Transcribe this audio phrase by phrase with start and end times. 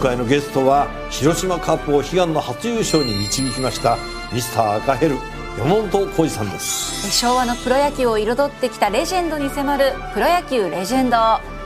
[0.00, 3.98] 回のゲストは広島カップを悲願の初優勝に導きました
[4.32, 5.16] ミスター赤ヘル
[5.58, 7.10] 山本浩二さんです。
[7.12, 11.16] 昭和のプロ野球を彩ってきたレジェンドに迫る「プロ野球レジェンド」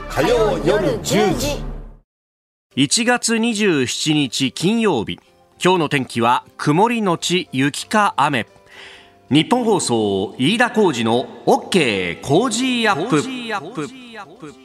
[0.09, 1.63] 火曜夜10時。
[2.75, 5.19] 1月27日金曜日。
[5.63, 8.47] 今日の天気は曇りのち雪か雨。
[9.29, 13.07] 日本放送飯田浩二の OK 工事アッ
[13.73, 14.64] プ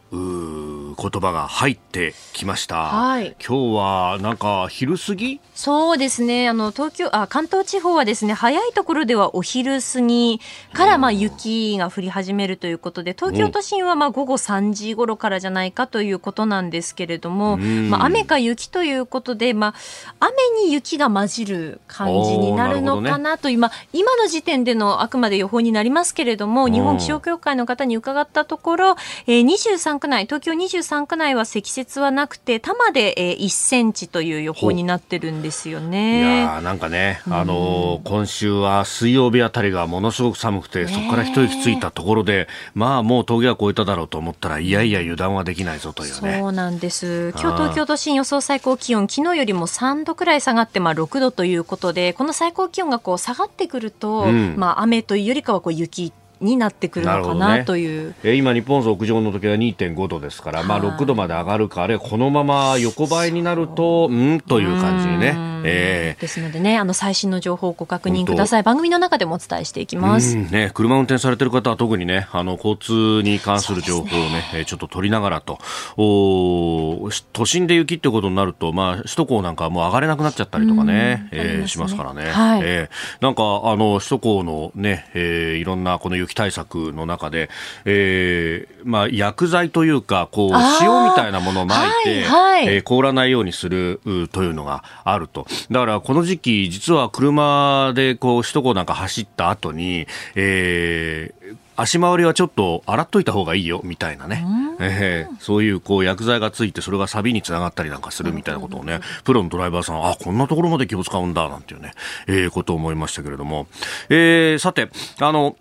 [0.11, 5.39] 言葉が入ってきました、はい、今日はなんか昼過ぎ？
[5.53, 6.49] そうですね。
[6.49, 10.41] あの東京あ関東地方はですね早いところではお昼過ぎ
[10.73, 19.75] からまあ雪が降り始めるということで東京都心はまあ午後3時頃からじゃないかということなんですけれども、まあ、雨か雪ということで、ま
[20.19, 28.95] あ、雨に雪が混じる感じになるのかなという、ね、まあ、今の時点でのあくまで予報になりますけれども日本気象協会の方に伺ったところ、
[29.27, 36.19] えー、23区内東京23区内は積雪はなくて多摩で、えー、1センチという予報になってるんですよね。
[36.19, 46.39] いやなんかね、あのー、今週は水曜日あたりがものすごく寒くて、そこから一息ついたところで、まあもう峠は越えただろうと思ったらいやいや油断はできないぞというね。
[46.41, 47.33] そうなんです。
[47.39, 56.11] 今日東京都心予想最高気温昨日よりも3度くらい下がってまあ6度ということでこの最高気温がこう下がってくると、うん、まあ雨というよりかはこう雪
[56.41, 65.51] になってくるのかなという、ね、え今、日本屋上の時は2.5度ですから、まあ、6度まで上がるか、あるいはこのまま横ばいになると、うんという感じにね。
[65.63, 68.63] えー、ですのでね、あの最新の情報をご確認ください。
[68.63, 70.35] 番組の中でもお伝えしていきます。
[70.35, 74.65] ね、車運転されてる方は特にね、あの交通に関する情報をね、ね。
[74.65, 75.59] ちょっと取りながらと、
[75.97, 81.67] お都心で雪ってことになると、まあ首都高なんかもう上がれなくなっちゃったりとかね、えー、ね。
[81.67, 82.31] しますからね。
[82.31, 87.49] はい、えー、なんかあの首都高のね、えー、いろんなこの雪対策の中で、
[87.85, 90.49] えー、まあ薬剤というかこう
[90.81, 93.99] 塩みたいなものをまいて、はいはい、えー、凍らないようにする
[94.31, 95.45] というのがあると。
[95.69, 104.45] だからこの時期、実は車でこう首都高なんか走った後に、えー、足回りはちょっと洗っといた方がいいよみたいなね、
[104.79, 108.99] えー、そういうこう薬剤がついてそれがサビにつながったりなんかするみたいなことをね。
[109.23, 111.93] プロのドライバーさんあこんなところまで気を使うんだなんていうね、
[112.27, 113.67] えー、ことを思いましたけれども、
[114.09, 114.89] えー、さて
[115.19, 115.55] あの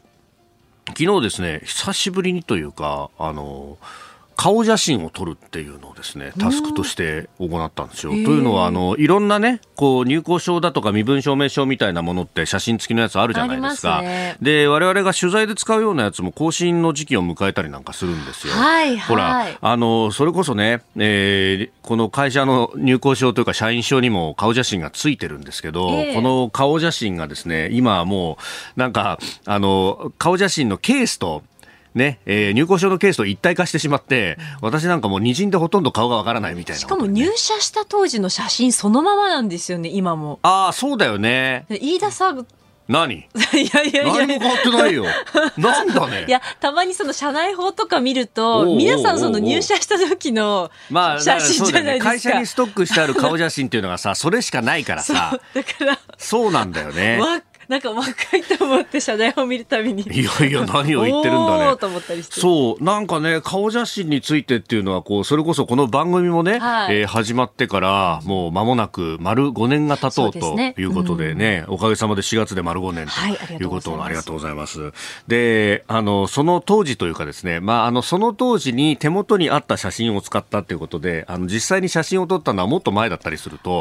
[0.97, 3.79] 昨日ですね久しぶりにというかあの
[4.41, 8.13] 顔写真を撮るっていうのをですねタスクとして行ったんですよ。
[8.13, 13.99] というのはあのいろんなねこう入校証だとか身分証明書みたいなものって写真付きのやつあるじゃないですか。
[13.99, 18.55] すね、で我々が取材で使うようなやつも更新の時期を迎えたりなんかするんですよ。
[18.55, 28.39] はいはい、ほらあのそれこそね、えー、この会社の入校証というか社員証にも顔写真がついてるんですけど、えー、この顔写真がですね今はも
[28.75, 31.43] うなんかあの顔写真のケースと
[31.95, 40.39] ね、えー、入校証のケースと一体化してしまって、私なんかもう滲んでほとんど顔がわからないみたいな、ね、しかも入社した当時の写真そのままなんですよね、今も。
[40.43, 41.67] ああ、そうだよね。
[41.69, 42.47] 飯田さん、
[42.91, 43.15] 何？
[43.15, 43.25] い
[43.73, 45.05] やいやいや何も変わってないよ。
[45.57, 46.25] なんだね。
[46.29, 52.11] いや、たまにその社内法とか見ると、皆さんその入社した時の写真じゃないですか。
[52.11, 55.39] 会社にストックしてある顔写真っていうのがさ、 それしかないからさ。
[55.55, 55.99] だから。
[56.19, 57.21] そうなんだよね。
[57.71, 60.03] なんか若いと思って社内を見るたびに。
[60.03, 61.77] いやいや何を言ってるんだね。
[61.77, 62.41] と思ったりして。
[62.41, 74.91] そうなんかね顔写真についてっていうのはこうそれこそこの番組もね、はい、えー、始まってからもう間もなく丸5年が経とうということでね、うん、おかげさまで4月で丸5年ということを、ありがとうございます。
[75.29, 83.81] であのその当時というかですねまああのその当時に手元にあった写真を使ったっていうことであの実際に写真を撮ったのはもっと前だったりすると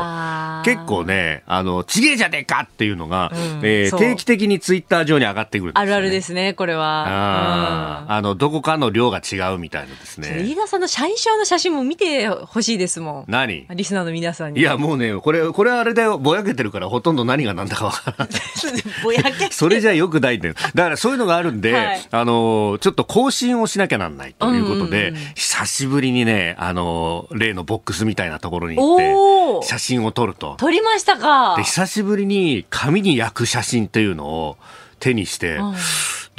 [0.64, 7.06] 結構ねあのちげえじゃねえかっていうのが、うん、えーえー、定期的にツイッター上に上がってくる、ね、あるあるですね、これは。
[7.08, 10.44] あ,、あの、どこかの量が違うみたいなですね。
[10.44, 13.26] 飯田さんの社員証の写真も見てほしいですもん。
[13.28, 13.66] 何？
[13.70, 14.62] リスナーの皆さんに。
[14.62, 18.30] いや、もうね、これ、これはあれだよ、ぼやけてるからほとんど何が何だかわからない。
[19.04, 20.56] ぼやけそれじゃよくないんだよ。
[20.76, 30.56] だからそういうのがあるんで、はい、あの、ちょっと更新をしなきゃなんないということで、久しぶりにね、あの、例のボックスみたいなところに行って、写真を撮ると。
[30.58, 31.56] 撮りましたか。
[31.58, 34.58] で、久しぶりに紙に焼く写真っていうのを
[35.00, 35.60] 手にして、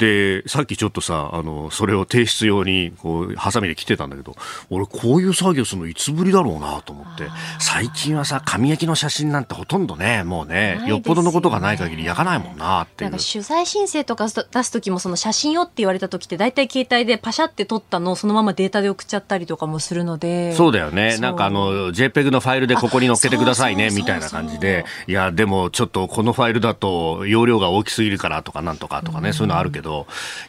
[0.01, 4.35] で、さっきちょっとさ、あの、それを提出用に、こう、ハサミで切ってたんだけど、
[4.71, 7.27] 俺こういう作業するのいつぶりだろうなと思って、
[7.59, 13.23] 最近はさ、紙焼きの写真なんてほとんどね、もうね、よねよっぽどのことがない限り焼かないもんなっていうんなか。
[13.23, 20.53] 取材申請とか出す時もその写真をって言われた時って大体携帯でパシャって撮ったのをそのままデータで送っちゃったりとかもするので。
[20.55, 21.17] そうだよね。
[21.19, 24.85] なんかあの、JPEG のファイルでここに載っけてくださいね、みたいな感じで。
[25.07, 29.90] いや、でもちょっとこのファイルだと容量が大きすぎるからとかなんとかとかね、そういうのあるけど、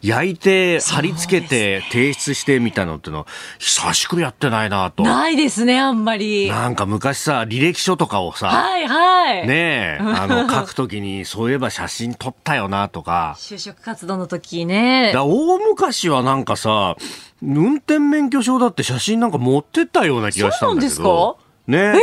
[0.02, 3.26] 焼いて、貼り付けて、提出してみたいなのっての、
[3.58, 5.02] 久しくやってないなと。
[5.02, 6.48] ないですね、あんまり。
[6.48, 9.46] なんか昔さ、履歴書とかをさ、はいはい。
[9.46, 15.12] ねえ、あの、 書くときに、そういえば写真撮ったよなとか、就職活動の時ね。
[15.12, 16.96] だ大昔はなんかさ、
[17.42, 20.94] 運転免許証だって写真なんか持ってったような気がしたんだけど。
[20.94, 21.38] そ
[21.68, 22.00] うなんね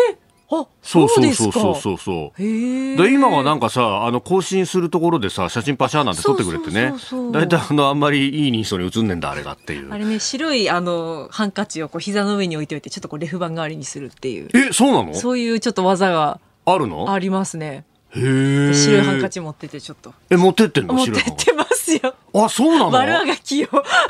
[0.52, 2.42] あ、そうそうそうそうそうそう。
[2.42, 6.94] で今はなんかさ、あの、更新するところでさ、写真パシャーなんて撮ってくれてね
[7.32, 9.98] 大体あの、あんまりいい人相に写んねんだ、あれがっていうあ。
[9.98, 14.50] れね、白いあの、ハンカチをこう膝の上に置いておいて、ちょっとこうレフ板代わりにするっていう。
[14.56, 15.14] え、そうなの？
[15.14, 17.12] そういうちょっと技があるの？
[17.14, 17.86] ありますね。
[18.16, 18.20] へ
[18.70, 18.74] え。
[18.74, 20.16] 白いハンカチ持っててちょっと。
[20.32, 20.96] え、持ってってんの？
[20.96, 22.16] 持ってってますよ。
[22.34, 22.90] のあ、そうなの？
[22.90, 23.68] 丸あがきを。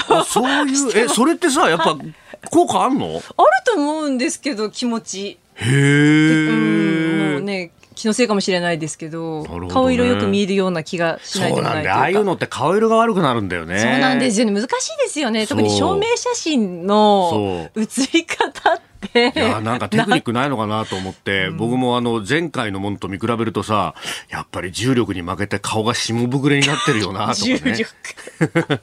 [0.10, 1.98] あ、そういう、え、それってさ、やっぱ、
[2.50, 3.08] 効果あんの？
[3.08, 3.22] ある
[3.66, 5.38] と思うんですけど、気持ち。
[5.60, 7.42] へうん、もうえ。
[7.42, 11.84] ね、気のせいかもしれないですけど、ね顔色よく見えるような気がしないでそうなんだよ。
[11.84, 12.00] もないというか。
[12.00, 13.80] ああいうのって顔色が悪くなるんだよね。
[13.80, 14.54] そうなんですよね。
[14.54, 15.46] 難しいですよね。
[15.46, 19.34] 特に証明写真のそ写り方って。
[19.36, 23.96] いやなんかテクニックないのかなと思って、僕もあの前回のものと見比べるとさ、
[24.30, 27.76] やっぱり重力に負けて顔が下ぶくれになってるよなとか重ね。
[27.76, 27.92] 力。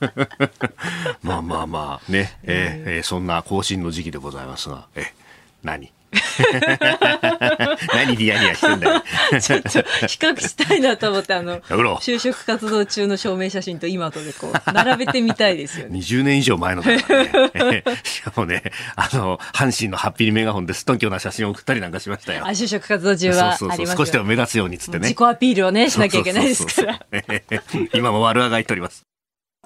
[1.22, 5.12] まあまあまあね、えーえーそんな更新の時期でございますが、え、
[5.62, 5.95] 何？
[7.94, 9.02] 何ニヤニヤしてんだよ。
[9.40, 9.82] ちょっと比
[10.18, 15.98] 較したいなと思って、あの、就職活動中の証明写真と今とでこう、並べてみたいですよね。
[15.98, 17.30] 20年以上前のだからね。
[17.54, 18.62] え ーしかもね、
[18.96, 22.50] あの、阪神のハッピーメガホンでストンキョな写真を送ったりなんかしましたよあ。
[22.50, 25.08] 就職活動中はあそうそうそう少しでも目立つようにっつってね。
[25.08, 27.00] 自己アピールをね、しなきゃいけないですから。
[27.94, 29.06] 今も悪あがいております。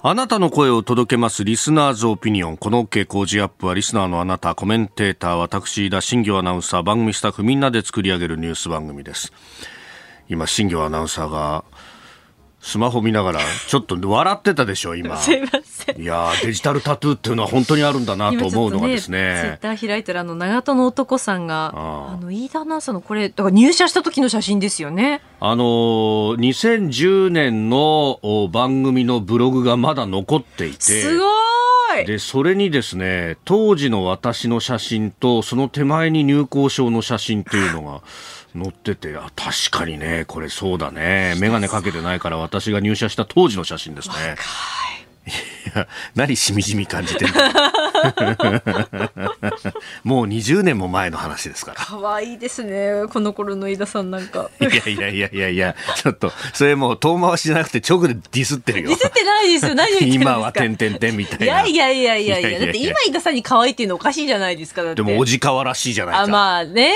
[0.02, 2.56] あなたの声を届けますリスナーズオピニオン。
[2.56, 9.30] この OK 工事アップはリスナーのあなた、コメンテーター、私、田新業アナウンサー、番組スタッフみんなで作り上げるニュース番組です。
[10.30, 11.64] 今、新業アナウンサーが
[12.62, 15.16] スマホ見ながら、ちょっと笑ってたでしょ、今。
[15.22, 16.00] すいません。
[16.00, 19.16] いやーデジタルタトゥーっていうのは本当にあるんだなと思うのがですツイッ
[19.52, 19.58] ね。
[19.62, 25.22] ター開いたら、あの、長門の男さんが、ああの、飯田アナウンサーのこれ、だから入社した時の写真ですよね。
[25.40, 30.80] あのー2010年のお番組のブログがまだ残っていて。
[30.80, 38.00] すごーいで、それにですね、当時の私の写真と、その手前に入校証の写真っていうのが
[38.54, 41.34] 乗ってて、あ、確かにね、これそうだね。
[41.38, 44.36] メガネかけてないから私が入社した当時の写真ですね。
[45.66, 47.34] いや、何しみじみ感じてんの？
[50.04, 51.76] もう20年も前の話ですから。
[51.84, 53.02] 可愛いですね。
[53.12, 54.50] この頃の飯田さんなんか。
[54.60, 58.98] いやいやいやいやいや、ちょっと、それもう遠回しじゃなくて直でディスってるよディ。
[58.98, 59.74] スってないですよ。
[59.74, 61.44] 何言ってるんですか 今は点々点みたいな。
[61.44, 62.48] いやいやいやいやいや。
[62.50, 64.82] いやいやいやだって今飯田さんに可愛いっていうのおかしいじゃないですか。
[64.94, 66.22] でも、おじかわらしいじゃないか。
[66.22, 66.92] あ、まあね。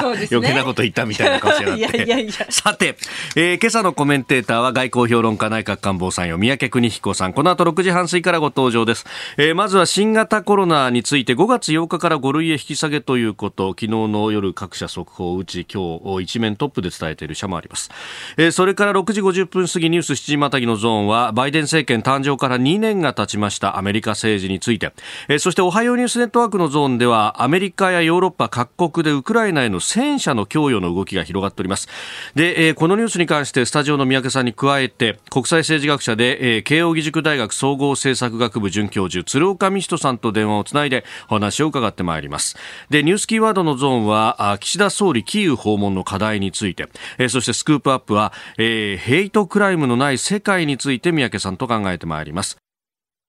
[0.00, 0.36] そうですね。
[0.38, 1.80] 余計なこと言ったみたいな顔してなって。
[1.80, 2.96] いやいやいやさて、
[3.36, 7.32] えー今朝のコメンテーターは外交評論家内閣官房参与三宅邦彦さん。
[7.32, 9.06] この後6時半過ぎからご登場です。
[9.38, 17.90] えーまずは新型コロナについて5月8日から5類へ引き下げということ、昨日の夜各社速報を打ち、今日一面トップで伝えている社もあります。
[18.36, 24.92] えーそれから6時50分過ぎニュース7時またぎのゾーンは、バイデン政権誕生から2年が経ちましたアメリカ政治について、
[25.28, 31.88] えーそしておはようニュースネットワークのゾーンでは、アメリカやヨーロッパ各国でウクライナへの戦車の供与の動きが広がっております。
[32.34, 42.56] で、えーこのニュースに関してスタジオの三宅さんに加えて、国際政治学者で、えー慶應義塾大学総合政策学部准教授、鶴岡美人さんと電話をつないでお話を伺ってまいります。
[42.90, 46.88] で、ニュースキーワードのゾーンは、あ岸田総理キーウ訪問の課題について、
[47.18, 52.56] えーそしてスクープアップは、えーヘイトクライムのない世界について三宅さんと考えてまいります。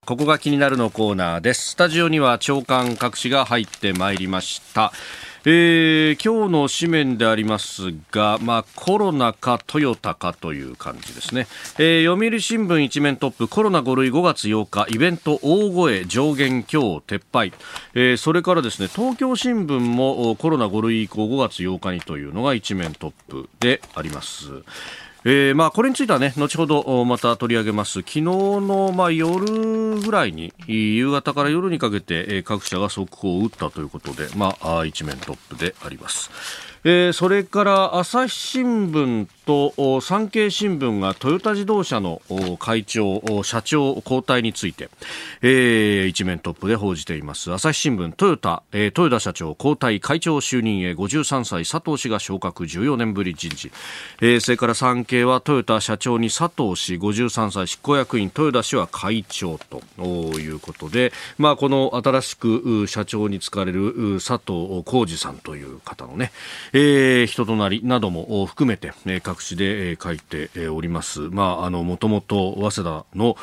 [0.05, 1.73] ここが気になるのコーナーです。
[1.73, 4.91] スタジオには長官各紙が入ってまいりました。
[5.45, 11.47] えー今日の紙面でありますが、まあ、コロナかトヨタかという感じですね、
[11.77, 17.53] えー読売新聞一面トップコロナ5類5月8日イベント大声上限今日撤廃、
[17.93, 24.63] えーそれからですね東京新聞もコロナ5類以降5月8日にというのが一面トップであります。
[25.25, 28.01] えーまあ、これについてはね、後ほどまた取り上げます。
[28.01, 36.29] 昨日の、まあ、夜ぐらいに、夕方から夜にかけて、各社が速報を打ったということで、まあ、一面トップであります。
[36.85, 42.21] えーそれから朝日新聞と産経新聞がトヨタ自動車の
[42.59, 44.89] 会長社長交代について、
[45.41, 47.51] えー、一面トップで報じています。
[47.51, 53.71] 朝日新聞トヨタ、えー、豊田社長交代会長就任へ53歳佐藤氏が昇格14年ぶり人事、
[54.21, 59.81] えー、それから産経はトヨタ社長に佐藤氏53歳執行役員豊田氏は会長と
[60.39, 66.31] いうことで、まあ、この新しく社長に就かれる佐藤浩二さんという方のね、
[66.73, 68.93] えー、人となりなども含めて、
[69.33, 71.21] 各地で書いております。
[71.21, 73.35] まあ、あの、もともと早稲田の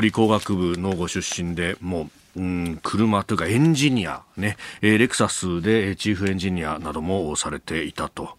[0.00, 8.38] 理工学部のご出身で、もう、うん、車というかエンジニア、ね、えー、レクサスでチーフエンジニアなどもされていたと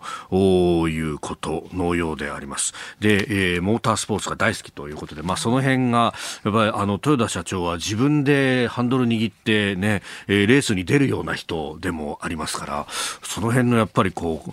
[0.88, 2.74] いうことのようであります。
[3.00, 12.88] で、えー、モータースポーツが大好きということで、まあ、その辺が、やっぱりあの、豊田社長は自分でハンドル握ってね、えー、レースに出るような人でもありますから、
[13.22, 14.52] その辺のやっぱりこう、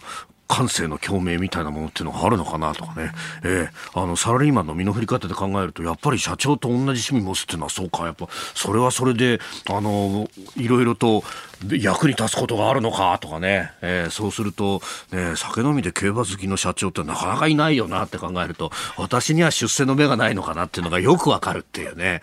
[0.51, 3.13] 感性の共鳴みたいなものっていうのがあるのかなとかね、
[3.45, 8.05] えー、あのサラリーマンの身の振り方で考えるとやっぱり社長と同じ趣味持つっていうのはそうか。
[8.05, 9.39] やっぱそれはそれで
[9.69, 11.23] あのいろいろと
[11.69, 14.81] 役に立つことがあるのかとかね、えー、そうすると、
[15.13, 22.23] ね、酒飲みで競馬好きの社長ってなかなかいないよなって考えると私には出世の目がないのかなっていうのがよくわかるっていうね。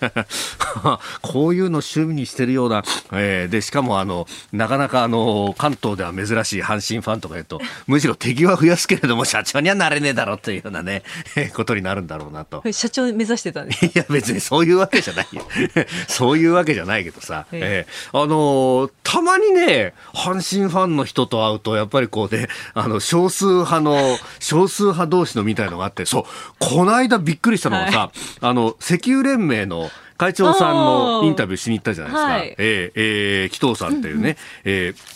[1.22, 2.82] こういうの趣味にしてるような、
[3.12, 11.02] えー、でしかもあのなかなかあの関東では珍しい阪神ファンとか言うとむしろ敵は増やすけれども社長にはなれねえだろうというようなね
[11.54, 12.62] ことになるんだろうなと。
[12.72, 15.46] 社長目指してたんですいや別にそういうわけじゃないよ。
[16.08, 18.45] そういうわけじゃないけどさ、えー、あの
[19.02, 26.24] たまにね、阪神ファンの人と会うと、やっぱりこうね、 あの、少数派の、少数派同士のみたいのがあって、そう、
[26.58, 28.10] この間びっくりしたのがさ、はい、
[28.40, 32.32] あの、石油連盟の、会長さんのインタビューしに行ったじゃないですか。
[32.32, 35.15] はい、えー、えー、紀藤さんっていうね、うんうん、えー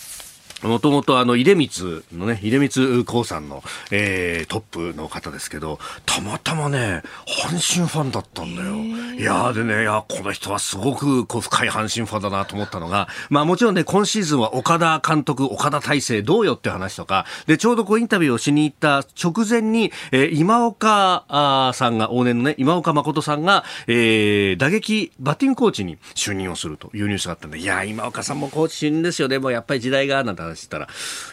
[0.62, 8.74] もともとあの、出光のね、出光興産の、えー、トップの方ですけど、たまたまね、阪神ファンだったんだよ。
[9.18, 30.88] いやでね、いや、この人はすごくこう深い阪神ファンだなと思ったのが、まあもちろんね、今シーズンは岡田監督、岡田体制どうよって話とか、で、ちょうどこうインタビューをしに行った直前に、えー、今岡あさんが、往年のね、今岡誠さんが、えー、打撃、バッティングコーチに就任をするというニュースがあったんで、いや、今岡さんもコーチ就任ですよね、もうやっぱり時代が、なんて話したら、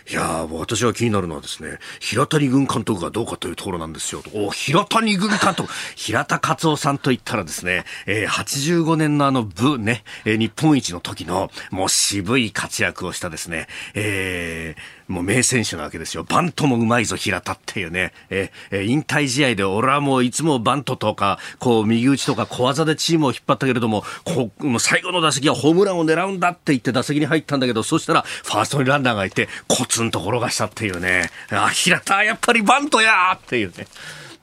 [0.10, 4.22] いや私が気になるのはですね、平谷軍監督がどうかというところなんですよ。
[4.34, 16.24] お、平谷軍監督、 平田勝夫さんと言ったらですね、えー、85年のあの部ね、えー、日本一の時の、もう渋い活躍をしたですね、えー、もう名選手なわけですよ。
[16.24, 18.14] バントもうまいぞ、平田っていうね。
[18.30, 31.30] ええ、引退試合で俺はもういつもバントとか、こう、右打ちとか小技でチームを引っ張ったけれども、こう、もう最後の打席はホームランを狙うんだって言って打席に入ったんだけど、そしたら、ファーストにランナーがいて、コツンと転がしたっていうね。
[31.52, 33.88] あ、平田、やっぱりバントやっていうね。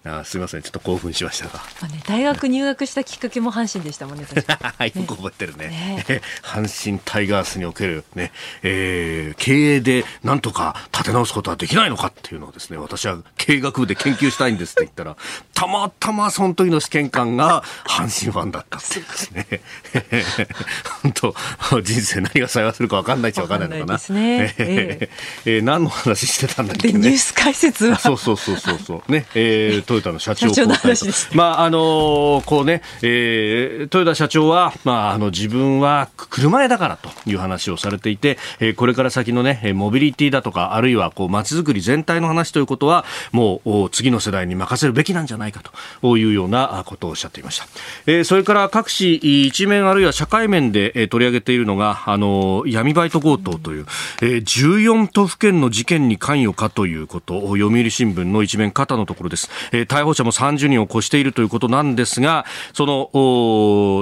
[0.06, 0.62] あすみません。
[0.62, 5.68] ちょっと興奮しましたが、まあね、大学入学したきっかけも阪神でしたもんねはい、よく覚えてるね。
[5.68, 6.20] ね。
[6.44, 8.30] 阪神タイガースにおけるね、
[8.62, 15.16] えー、経営でなんとか立て直すことはできないのかっていうのをですね私は経営学部で研究したいんですって言ったら
[15.54, 19.60] たまたまその時の試験官が阪神ファンだったっていうですね。
[21.02, 21.34] 本当
[21.80, 23.98] 人生何が幸せするか分かんないっちゃ分かんないのかな。
[23.98, 27.98] ですね、えー、えー、何の話してたんだっけ、ね、ニュース解説は。
[27.98, 29.12] そうそうそうそうそう。
[29.12, 31.06] ねえートヨタの社長交代と。
[31.34, 45.62] まあ、あのこうね、えー、豊田社長は、まあ、あの、自分は車屋だからという話をされていて、えー、これから先のね、モビリティだとか、あるいは、こう、街づくり全体の話ということは、もう、次の世代に任せるべきなんじゃないか
[46.02, 47.66] というようなことをおっしゃっていました。
[48.06, 53.86] えー、それから各紙一面あるいは社会面で取り上げているのが、あの、闇バイト強盗という、
[54.22, 59.50] えー、14都府県の事件に関与かということを読売新聞の一面肩のところです。
[59.72, 63.10] えー、逮捕者も30人を超しているということなんですが、その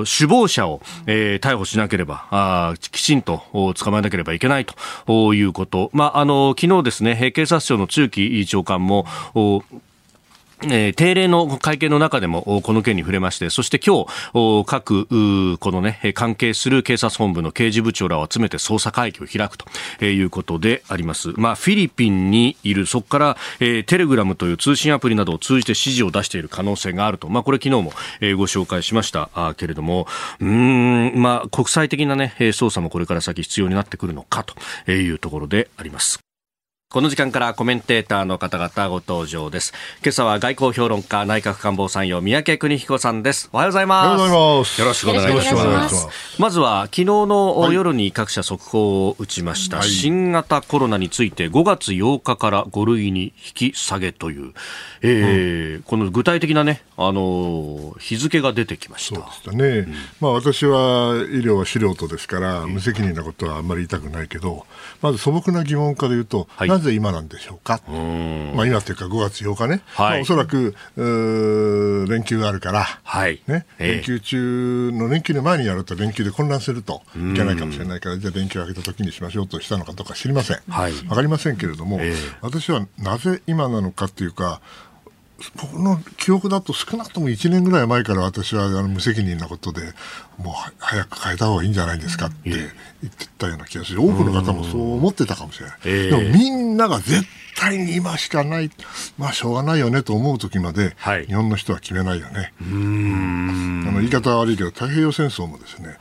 [0.05, 4.67] 首謀者を、えー、逮捕しなければ、あきちんと捕まえなければいけない
[5.07, 5.91] ということ。
[5.93, 9.07] まあ、あの、昨日ですね、警察庁の中期長官も、
[10.65, 21.33] えー、定例の会見の中でもこの件に触れまして、そして今日、各、このね、関係する警察本部の刑事部長らを集めて捜査会議を開くということであります。
[21.37, 27.29] まあ、フィリピンにいる、そこから、えー、テレグラムという通信アプリなどを通じて指示を出している可能性があると。
[27.29, 30.07] まあ、これ昨日も、えー、ご紹介しましたあけれども、
[30.41, 36.21] うん、まあ、国際的なね、捜査もこれから先必要になってくるのかというところであります。
[36.93, 39.73] この時間からコメンテーターの方々ご登場です。
[40.03, 43.49] 今朝は外交評論家内閣官房参与三宅邦彦さんです。
[43.51, 44.07] おはようございます。
[44.09, 44.79] おはようございます。
[44.79, 46.09] よろしくお願いします。
[46.39, 49.89] まずは昨日の夜に各社速報を打ちました、はい。
[49.89, 54.53] 新型コロナについて5月8日から5類に引き下げという、
[55.01, 59.87] えーこの具体的なね、あのー日付が出てきましそうたでしたね、
[60.21, 64.67] まあ、私は医療は素人ですから、無責任なことはあんまり言いたくないけど、
[65.01, 66.69] まず素朴な疑問から言うと、はい。
[66.69, 70.11] なぜ今なんでしょうか、まあ、今というか5月8日ね、はい。
[70.11, 70.75] まあおそらく
[72.09, 73.41] 連休があるから、はい。
[73.47, 73.93] ね、ええ。
[73.95, 77.03] 連休中の連休の前にやると連休で混乱すると。
[77.17, 80.59] いけないかもしれないから、じゃあ連休明けた時にしましょうとしたのかどうか知りません。
[80.69, 80.93] はい。
[81.09, 82.15] わかりませんけれども、ええ。
[82.41, 84.61] 私はなぜ今なのかっていうか、
[85.57, 89.83] 僕の記憶だと少なくとも1年ぐらい前から私はあの無責任なことで
[90.39, 92.69] もうは早く変えた方がいいんじゃないですかって言っ
[93.11, 94.03] てたような気がする。
[94.03, 96.11] 多くの方もそう思ってたかもしれない、ええ。
[96.11, 97.25] でもみんなが絶
[97.57, 98.71] 対に今しかない
[99.19, 101.27] まあしょうがないよねと思う時まで、はい。
[101.27, 102.53] 日本の人は決めないよね。
[102.61, 103.72] あの言い
[104.13, 105.97] 方は悪いけど太平洋戦争もですね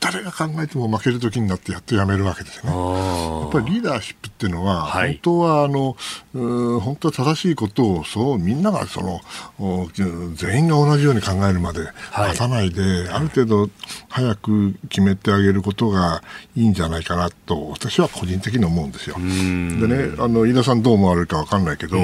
[0.00, 2.72] 誰が考えても負ける時になってやっとやめるわけですね。
[2.72, 5.14] やっぱりリーダーシップっていうのは、はい。
[5.14, 5.96] 本当はあの
[6.34, 9.20] うー本当は正しいことをそうみんながその
[9.58, 9.88] お
[10.34, 11.80] 全員が同じように考えるまで
[12.10, 12.28] はい。
[12.28, 13.70] 待たないで、ある程度
[14.08, 16.22] 早く決めてあげることが
[16.56, 19.16] いいんじゃないかなと私は個人的に思うんですよ。
[19.16, 21.98] でねあの飯田さんどう思われるかわかんないけど、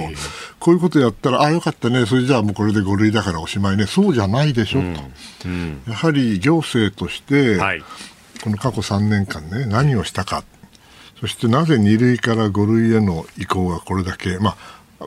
[0.58, 2.04] こういうことやったらあよかったね。
[2.04, 3.86] それじゃあもうこれで5類だからおしまいね。
[3.86, 5.00] そうじゃないでしょ、と。
[5.88, 7.82] やはり行政として、はい。
[8.42, 10.44] この過去3年間ね、何をしたか、
[11.20, 14.56] そしてなぜ2類から5類への移行がこれだけ、まあ、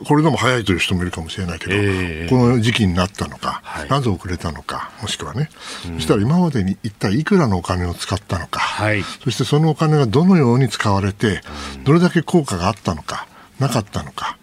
[0.06, 3.88] これでも早いという人もいるかもしれないけど、ええこの時期になったのか、はい。
[3.88, 5.50] なぜ遅れたのか、もしくはね、
[5.96, 9.02] そしたら今までに一体いくらのお金を使ったのか、はい。
[9.02, 11.40] そしてそのお金がどのように使われて、
[11.84, 13.26] どれだけ効果があったのか、
[13.58, 14.36] なかったのか、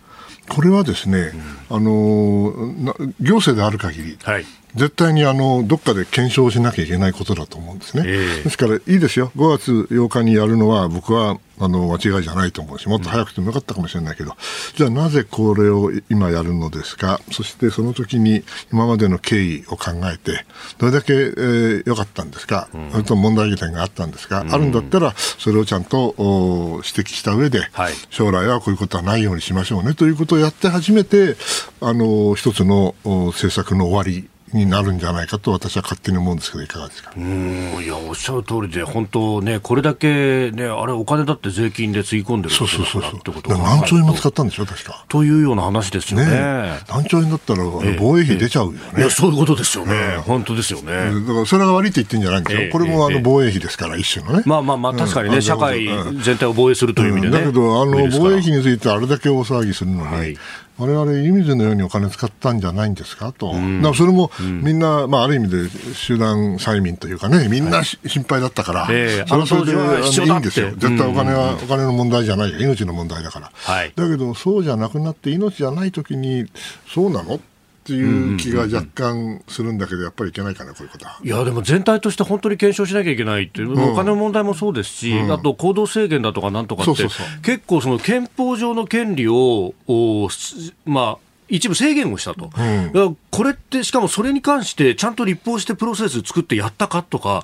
[0.50, 1.31] これはですね、
[1.70, 8.04] あのーな行政である限り、はい絶対にあのどっかで検証しなきゃいけないことだと思うんですね。
[8.06, 8.44] ええ。
[8.44, 14.36] ですから、いいですよ、5月8日にやるのは、僕はあの間違いじゃないと思うし、もっと早くてもよかったかもしれないけど、
[14.75, 20.46] じゃあなぜこれを今やるのですか、そしてその時に今までの経緯を考えて、
[20.80, 27.94] どれだけ良、えー良かったんですか、それとも問題点があったんですか、あるんだったら、それをちゃんとお指摘した上で、はい。
[28.10, 31.36] 将来はこういうことはないようにしましょうねということをやって初めて、
[31.82, 37.13] あの一つのお政策の終わりになるんじゃないかと私は勝手に思うんですけど、いかがですか？
[37.15, 37.84] うん。
[37.84, 43.57] いやおっしゃる通りで本当ねこれだけねあれお金だって税金でつぎ込んでるそうそうそうそう。
[43.57, 45.05] 何兆円も使っったんでしょ、確か。
[45.09, 46.25] というような話ですよね。
[46.25, 46.79] ねえ。
[46.87, 47.64] 何兆円だったら
[48.00, 48.79] 防衛費出ちゃうよね。
[48.98, 50.94] いやそういうことですよね、本当ですよね、
[51.27, 52.61] だからそれが悪いって言ってんじゃないんですよ。
[52.61, 54.44] ええこれもあええの防衛費ですから、一種のね。
[54.46, 56.22] まあまあまあ確かにね、うん社会うん。
[56.22, 60.37] 全体を防衛するという意味でね、だけど、あの防衛費についてあれだけ大騒ぎするのに、はい
[60.77, 63.31] 我々、湯水のようにお金使ったんじゃないんですか？
[63.34, 69.27] と、だからそれもみんな、まあ、ある意味で集団催眠というかね、みんなし、心配だったから、ええ。
[69.27, 73.51] それはそれでいいんですよ、絶対お金は、お金の問題じゃないよ、命の問題だから。
[73.53, 73.94] はい。
[73.96, 76.46] だけど、そうじゃなくなって、命じゃないときに、
[76.92, 77.40] そうなの？
[77.81, 81.20] っていう気が若干するんだけど、やっぱりいけないかな、こういうことは。
[81.24, 87.41] いやでも全体として本当に検証しなきゃいけないっていう、お金の問題もそうですし、あと行動制限だとかなんとかって、そうそうそう。
[87.41, 92.55] 結構その憲法上の権利を、おすまあ、一部制限をしたと、だか
[92.94, 97.44] らこれって、しかもそれに関して、ちゃんと立法してプロセス作ってやったかとか、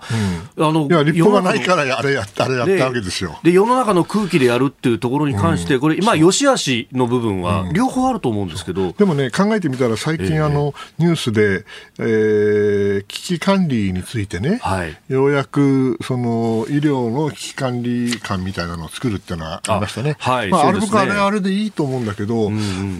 [0.57, 3.39] あのいや、立法がないから、あれやった、あれやったわけですよ。
[3.43, 11.65] で世の中の空気でやるっていうところに関して、これ、まあ、良し悪しの部分は両方あると思うんですけど、でもね、考えてみたら最近、あの、ニュースで、
[11.99, 14.97] えー危機管理についてね、はい。
[15.07, 20.17] ようやく、その、医療の危機管理官みたいなのを作るっていうのはありましたね。
[20.19, 22.51] あはいまあ、あれ僕、あれ、あれでいいと思うんだけど、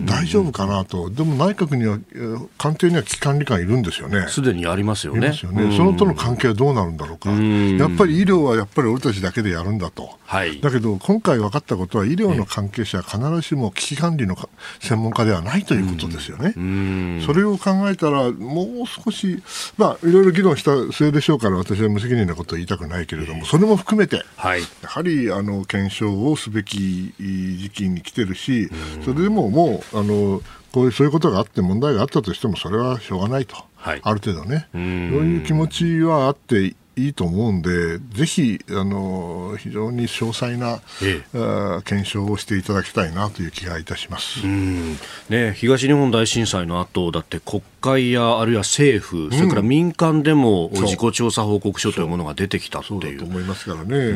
[0.06, 0.97] 大丈夫かなと。
[1.10, 4.28] でも内閣には、えー官邸には危機管理官いるんですよね。
[4.30, 5.28] すでにありますよね。
[5.28, 10.60] よね、そのとの関係はどうなるんだろうか、やっぱり医療はやっぱり俺たちだけでやるんだと、はい。
[10.60, 16.54] だけど今回分かったことは、医療の関係者は必ずしも危機管理のか専門家ではないということですよね。
[17.26, 19.42] それを考えたら、もう少し、
[19.78, 24.62] まあ、いろいろ議論した末でしょうから、私は無責任なことを言いたくないけれども、それも含めて、はい。
[24.62, 28.70] やはりあの検証をすべき時期に来てるし、
[29.04, 30.42] それでももうあの
[30.78, 34.02] こういうそういうことがあって問題があったとしてもそれはしょうがないと、はい。
[34.04, 41.82] ある程度ね、そういう気持ちはあっていいと思うんで、ぜひあの非常に詳細な、ええ。
[41.84, 44.46] 検証をしていただきたいなという気がいたします。
[45.30, 50.84] ね、東日本大震災の後だって国会やあるいは政府、それから民間でもそう。
[50.84, 53.00] 事故調査報告書というものが出てきたってそう。
[53.00, 53.24] だという。
[53.24, 54.13] 思いますからね、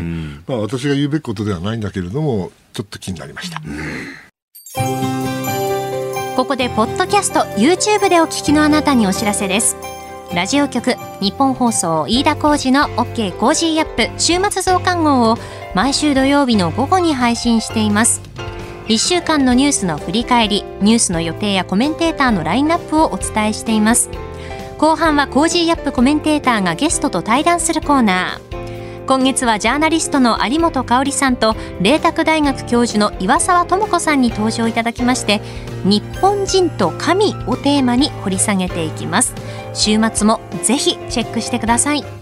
[0.48, 5.41] まあ、私が言うべきことではないんだけれども、ちょっと気になりました。
[6.42, 9.78] ここでポッドキャスト YouTube でお聞きのあなたにお知らせです。
[10.34, 15.38] ラジオ局ニッポン放送飯田浩司の OK Cozy up 週末増刊号を
[15.76, 18.24] 毎週土曜日の午後に配信しています。
[18.88, 24.10] 1週間のニュースの振り返りニュースの予定やコメンテーターのラインナップをお伝えしています。
[24.80, 28.61] 後半は Cozy up コメンテーターがゲストと対談するコーナー。
[29.12, 35.42] 今月はジャーナリストの有本香さんと麗澤大学教授の岩澤知子さんに登場いただきまして
[35.84, 39.36] 日本人と神をテーマに掘り下げていきます
[39.74, 42.22] 週末もぜひチェックしてください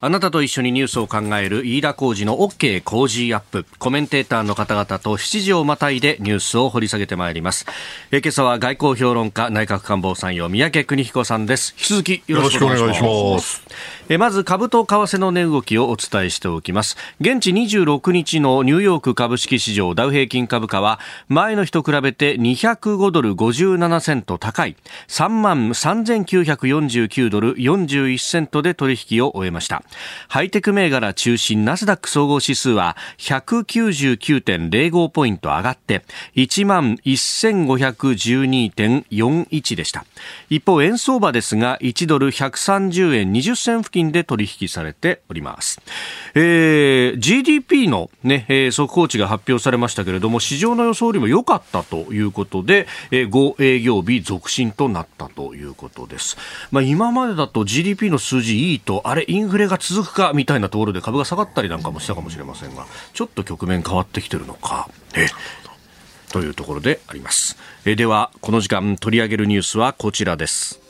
[0.00, 3.66] あなたと一緒にニュースを考える飯田浩二の OK 工事アップ。
[3.80, 7.66] コメンテーターの方々と7時をまたいでニュースを掘り下げてまいります。
[8.12, 11.74] え今朝は外交評論家内閣官房参与三宅邦彦さんです。
[11.76, 13.64] 引き続きよろしくお願いします。
[14.16, 16.96] まず株と為替の値動きをお伝えしておきます。
[17.20, 24.76] 現地26日のニューヨーク株式市場ダウ平均株価は前の日と比べて205ドル57セント高い
[25.08, 29.82] 3万3949ドル41セントで取引を終えました。
[30.28, 36.02] ハイテク銘柄中心ナスダック総合指数は199.05ポイント上がって
[36.36, 40.06] 1万1512.41でした。
[40.48, 45.80] 一方、円相場ですが1ドル130円20銭付近で取引されております。
[46.34, 56.36] えー、GDP のね、えー、速報値が発表されましたけれども、市場の予想よりも良かったということで、えー、5営業日続伸となったということです。
[56.70, 64.88] まあ、今までだと GDP の数字いいと、あれ、インフレが続くかみたいなところで株が下がったりなんかもしたかもしれませんが、ちょっと局面変わってきてるのか。
[65.14, 65.26] え
[66.30, 67.56] というところであります。
[67.84, 70.87] えでは、この時間取り上げるニュースはこちらです。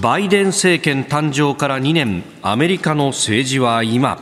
[0.00, 4.20] バイデン政権誕生から2年アメリカの政治は今。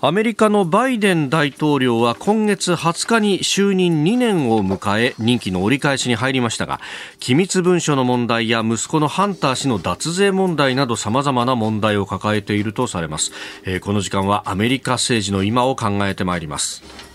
[0.00, 6.78] アメリカのバイデン大統領は今月20日に就任2年を迎え任期の折り返しに入りましたが
[7.20, 13.32] 機密文書の問題や息子のハンター氏の脱税問題など様々な問題を抱えているとされます、
[13.64, 17.13] えー、この時間はアメリカ政治の今を考えてまいります。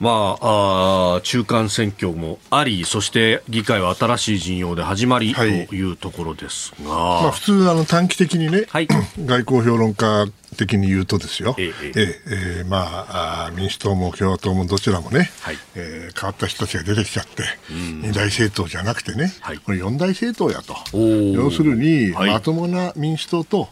[0.00, 6.94] まあ、あ中間選挙もあり、そして議会は新しい陣容で始まり、というところですが、ま
[7.28, 8.88] あ、普通あの短期的にね、はい、
[9.20, 12.64] 外交評論家的に言うとですよ、ええええ。
[12.64, 20.76] まああ、民主党も共和党もどちらもね、はい、えー、変わった人たちが出てきちゃって、二大政党じゃなくてね、はい、これ四大政党やと。
[20.96, 23.68] 要するに、まともな民主党と、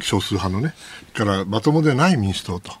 [0.00, 0.74] 少数派のね、
[1.14, 2.72] からまともでない民主党と。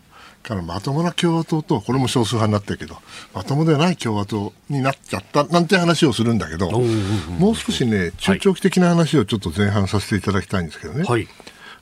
[0.48, 2.96] からまともな共和党と、これも少数派になってるけど、
[3.34, 11.04] まともでない共和党になっちゃったなんて話をするんだけど、もう少しね、中長期的な話をちょっと前半させていただきたいんですけどね。
[11.04, 11.28] はい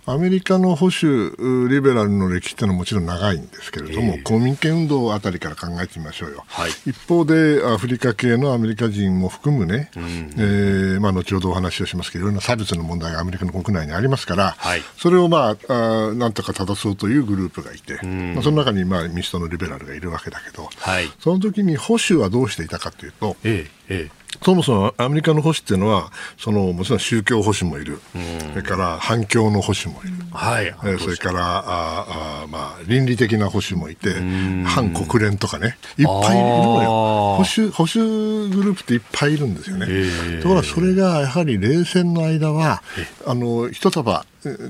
[0.09, 28.01] アメリカの保守リベラルの歴史っていうのはもちろん長いんですけれども、えー、公民権運動あたりから考えてみましょうよ、はい、一方でアフリカ系のアメリカ人も含むね、うん、えー、まあ、後ほどお話をしますけどいろんな差別の問題がアメリカの国内にありますから、はい、それを、まあ、あなんとか正そうというグループがいて、うん、まあ、その中に、まあ、民主党のリベラルがいるわけだけど、はい、その時に保守はどうしていたかというと、えーえーそもそもアメリカの保守っていうのは、そのもちろん宗教保守もいる、
[28.51, 34.15] それから反共の保守もいる、はい、えそれからああ、まあ、倫理的な保守もいて、
[34.65, 36.89] 反国連とかね、いっぱいいるのよ。
[37.37, 39.87] 保守、保守グループっていっぱいいるんですよね。
[40.43, 42.83] ところがそれがやはり冷戦の間は、
[43.27, 44.25] あの一束、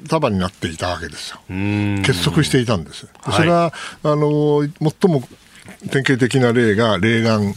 [0.08, 1.40] 束になっていたわけですよ。
[1.48, 3.08] 結束していたんです。
[3.30, 5.22] それは、あの最も
[5.90, 7.54] 典型的な例がレーガン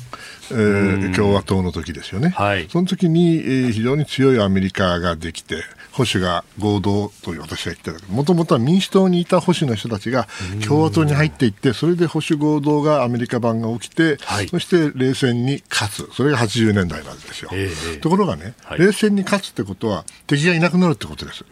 [0.52, 7.94] えー、共和党の時ですよね、はい、その時に、えー、非常に強いアメリカができて、保守が合同と私は言ってた。
[7.94, 10.28] けど、もともとは民主党にいた保守の人たちが
[10.66, 17.50] 共和党に入っていって、それで保守合同がアメリカ版が起きて、はい、そして冷戦に勝つ、それが80年代なんですよ。
[17.54, 21.42] えー、ところがね、はい、冷戦に勝つってことは、敵がいなくなるってことです。
[21.42, 21.48] うん、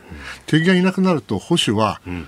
[0.45, 2.27] 敵がいなくなると、保守は、うん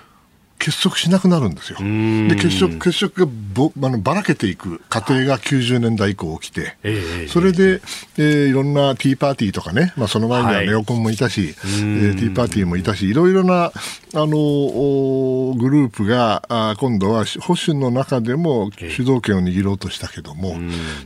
[0.59, 1.79] 結束しなくなるんですよ。
[1.79, 6.75] で結束結束がぼあのばらけていく過程が90年代以降起きて、
[7.29, 7.81] それで、
[8.17, 13.71] えー、いろんなティーパーティーとかね、まあ、その前にはネオコンもいたし、はい、えー、ティーパーティーもいたし、いろいろなあ
[14.13, 20.57] のグループがあ今度は保守の中でも主導権を握ろうとしたけども、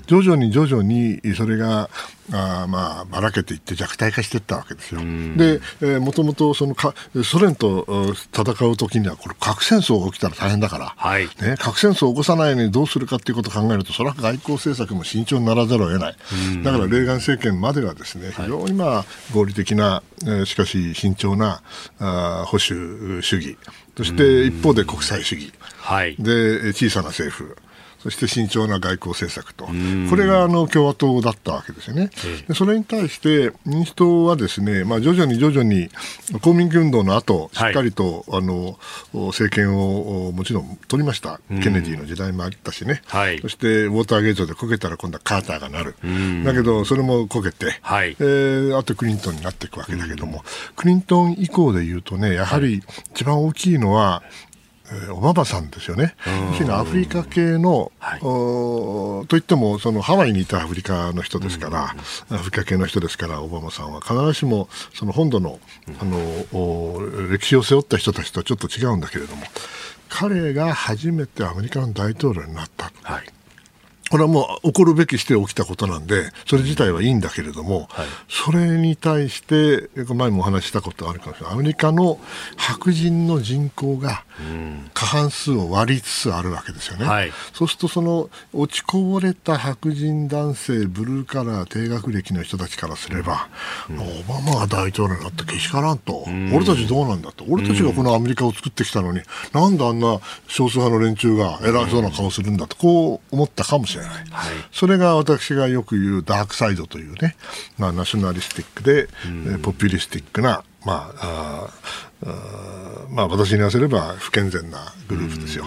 [0.07, 1.89] 徐々に徐々にそれが
[2.31, 5.01] あまあばらけていって弱体化していったわけですよ。
[5.01, 11.27] で、えー、もともとそのかソ連と戦う時にはこれ核戦争が起きたら大変だから、はい。
[11.41, 16.15] ね、核戦争を起こさないようにどうするかということを考えるとそれは外交政策も慎重にならざるを得ない。
[16.63, 21.61] だからレーガン政権まではですね非常にまあ合理的な、えー、しかし慎重な
[21.99, 23.57] あ保守主義。
[23.95, 27.55] そして一方で国際主義、はい、で小さな政府
[28.03, 29.65] そして慎重な外交政策と、
[30.09, 32.09] これがあの共和党だったわけですよね。
[32.49, 35.89] でそれに対して民主党はですね、まあ、徐々に徐々に
[36.41, 38.77] 公民運動の後、しっかりと、はい、あの
[39.13, 45.95] 政権をもちろん取りました、ケネディの時代もあったしね、はい、そしてウォーターゲートでこけたら今度はカーターがなる、
[46.43, 50.43] だけどそれもこけて、はい、えー、あとクリントンになっていくわけだけども、
[50.75, 54.23] クリントン以降でいうとね、やはり一番大きいのは、
[55.11, 56.15] オバマさんですよね、
[56.69, 61.95] アフリカ系の、はい、といってもそのハワイにいたアフリカの人ですから、
[62.29, 65.59] うん、アフリカ系の人ですから、オバマさんは必ずしもその本土の
[65.99, 69.43] あの歴史を背負った人たちとはちょっと違うんだけれども、
[70.09, 72.91] 彼が初めてアメリカの大統領になった。
[73.03, 73.23] はい
[74.13, 82.19] これはもう起こるべきして起きたことなんで、それ自体はいいんだけれども、はい、それに対して、前もお話したことあるかもしれない、アメリカの
[82.55, 84.23] 白人の人口が
[84.93, 87.05] 過半数を割りつつあるわけですよね。
[87.05, 93.47] はい、そうすると、その落ちこぼれた白人男性、ブルーカラー、低学歴の人たちからすれば、
[93.89, 99.21] うん、オバマが大統領になったけしからんと、うん、俺たちどうなんだと、俺たちがこのアメリカを作ってきたのに、
[99.53, 104.02] なんであんな少数派の連中が偉そうな顔するんだと、こう思ったかもしれない。
[104.07, 107.35] ない、はい、それが私がよく言うダークサイドというね、
[107.77, 111.69] まあ、ナショナリスティックで、うん、ポピュリスティックな、まああ
[113.09, 115.65] まあ、私に言わせれば不健全なグループですよ、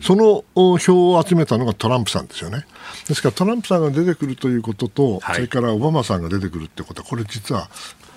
[0.00, 0.44] その
[0.78, 2.64] 票を集めたのがトランプさんですよね。
[3.08, 7.68] ですからトランプさんが出てくるということと、はい、それからオバマさんが出てくるってことは、これ実は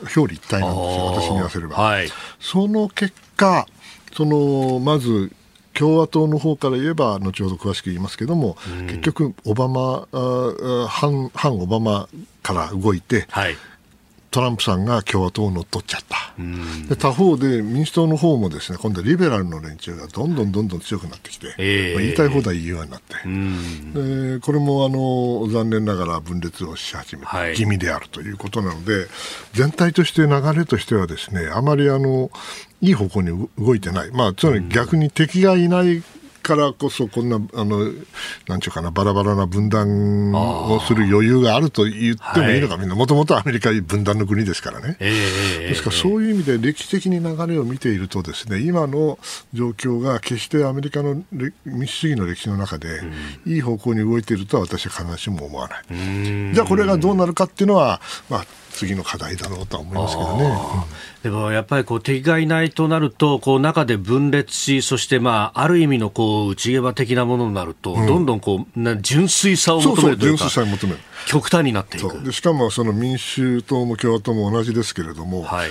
[0.01, 1.75] 表裏一体なんですよ、私に言わせれば。
[1.75, 3.67] はい、その結果
[4.15, 5.31] そのまず
[5.73, 10.07] 共和党の方から言えば後ほど詳しく言いますけども、うん、結局オバマ
[10.87, 12.09] 反反オバマ
[12.43, 13.55] から動いて、はい、
[14.31, 16.33] トランプさんが共和党を乗っ取っちゃった、
[16.87, 23.15] で他方で民主党の方もですね今度はリベラルの連中がどんどんどんどん強くなってきて、えー、まあ、言いたい放題言うようになって、
[24.35, 29.07] でこれもあの残念ながら分裂をし始めて、はい、気味であるということなので
[29.53, 32.29] 全体として流れとしてはですねあまりあの
[32.81, 36.03] いい方向に動いてない、まあ、つまり逆に敵がいない
[36.41, 37.91] からこそこんなあの
[38.47, 49.19] なんちゅうかなバラバラな分断をする余裕があると言ってもいいのか、みんなもともとアメリカ分断の国ですからね、えー、ですからそういう意味で歴史的に流れを見ているとですね今の
[49.53, 51.21] 状況が決してアメリカの
[51.65, 53.01] 民主主義の歴史の中で、
[53.45, 56.53] いい方向に動いているとは私は必ずしも思わない。
[56.53, 58.45] じゃあこれがどうなるかっていうのは、まあ、
[58.79, 60.57] 次の課題だろうとは思いますけどね。
[61.23, 70.99] でもやっぱりこう敵がいないとなるとこう中で分裂しそしてまあある意味のこう内毛場的なものになると、うん、どんどんこうな純粋さを求めるというか純粋さを求める。
[71.27, 72.23] 極端になっていく。
[72.23, 75.69] でしかもその民主党も共和党も同じですけれども、はい、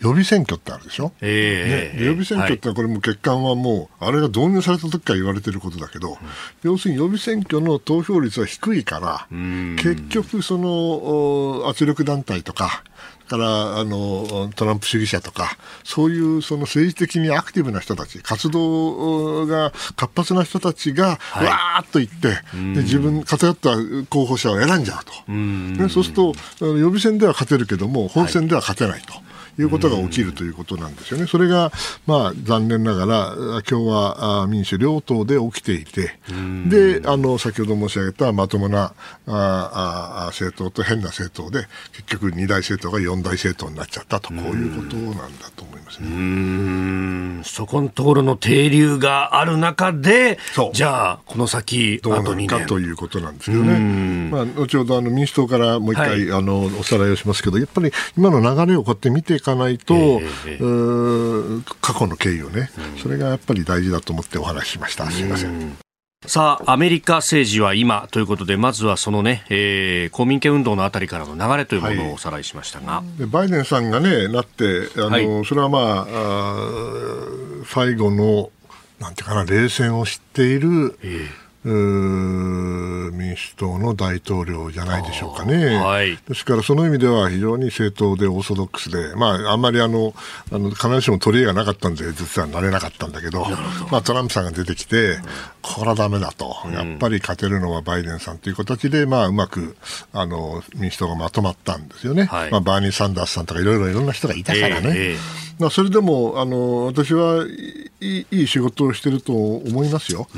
[0.00, 6.16] 予備選挙ってあるでしょ、えーね、予備選挙ってこれも欠陥はもう、あれが導入された時から言われてることだけど、うん、
[6.62, 12.84] 要するに予備選挙の投票率は低いから、結局その圧力団体とか、
[13.28, 22.28] からあのトランプ主義者とか、そういうその政治的にアクティブな人たち、活動が活発な人たちが、はい、わーっと言って、
[22.74, 23.76] で自分、偏った
[24.08, 29.12] 候補者を選んじゃうと、ね、そうすると、予備選では勝てるけども、本選では勝てないと。
[29.12, 29.22] はい
[29.58, 31.26] いうことが起きるということなんですよね。
[31.26, 31.72] それが、
[32.06, 36.18] まあ、残念ながら、共和民主両党で起きていて、
[36.68, 38.94] で、あの、先ほど申し上げたまともな
[39.26, 46.08] ああ政党と変な政党で、結局二大政党が四大政党になっちゃったと、こういうことなんだと思いますね。
[46.08, 47.42] うん。
[47.44, 50.38] そこのところの停留がある中で、
[50.72, 53.78] じゃあ、この先、どうなるかということなんですけどね。
[54.30, 59.94] まあ、後ほどあの民主党からもう一回、はい、あのおさらいをしますけど、やっぱり今の流れをこうやって見ていかないと、
[60.46, 62.70] えー、過去の経緯をね、
[63.02, 65.10] それがやっぱり大事だと思ってお話ししました。
[65.10, 65.76] すみません。
[66.26, 72.96] さあ、アメリカ政治は今ということで、まずはそのね、えー、公民権運動のあたりからの流れというものをおさらいしましたが。
[72.96, 78.50] はい、バイデンさんがね、なって、あの、はい、それはまああ、最後の、
[78.98, 85.76] なんていうかな、冷戦を知っている、えー民主党の大統領じゃないでしょうかね。
[85.76, 90.14] はい、ですから、その意味では非常に正当でオーソドックスで、まあ、あんまりあの、
[90.52, 93.44] あの必ずしも取り柄がなかったんで、実はなれなかったんだけど、
[93.90, 95.18] まあ、トランプさんが出てきて、
[95.62, 99.76] これはだめだと、やっぱり勝てるのはバイデンさんという形で、まあ、うまく
[100.12, 102.24] あの民主党がまとまったんですよね。
[102.24, 104.88] はい、まあ、バーニー・サンダースさんとかいろいろいろんな人がいたからね。
[104.88, 107.44] えーえーまあ、それでもあの私は
[108.00, 110.28] いい仕事をしてると思いますよ、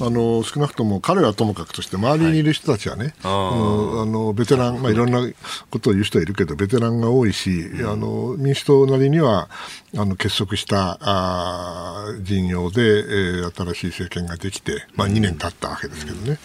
[0.00, 5.20] あの少なくとも彼はともかくとして周りにいる人たちはね、はい、あのベテラン、まあ、いろんな
[5.70, 9.50] ことを言う人はいるけどベテランが多いし、うん、あの民主党なりには
[9.96, 16.30] あの結束したあ陣容で、えー、新しい政権ができて、まあ、2年経ったわけですけどね。
[16.30, 16.38] うん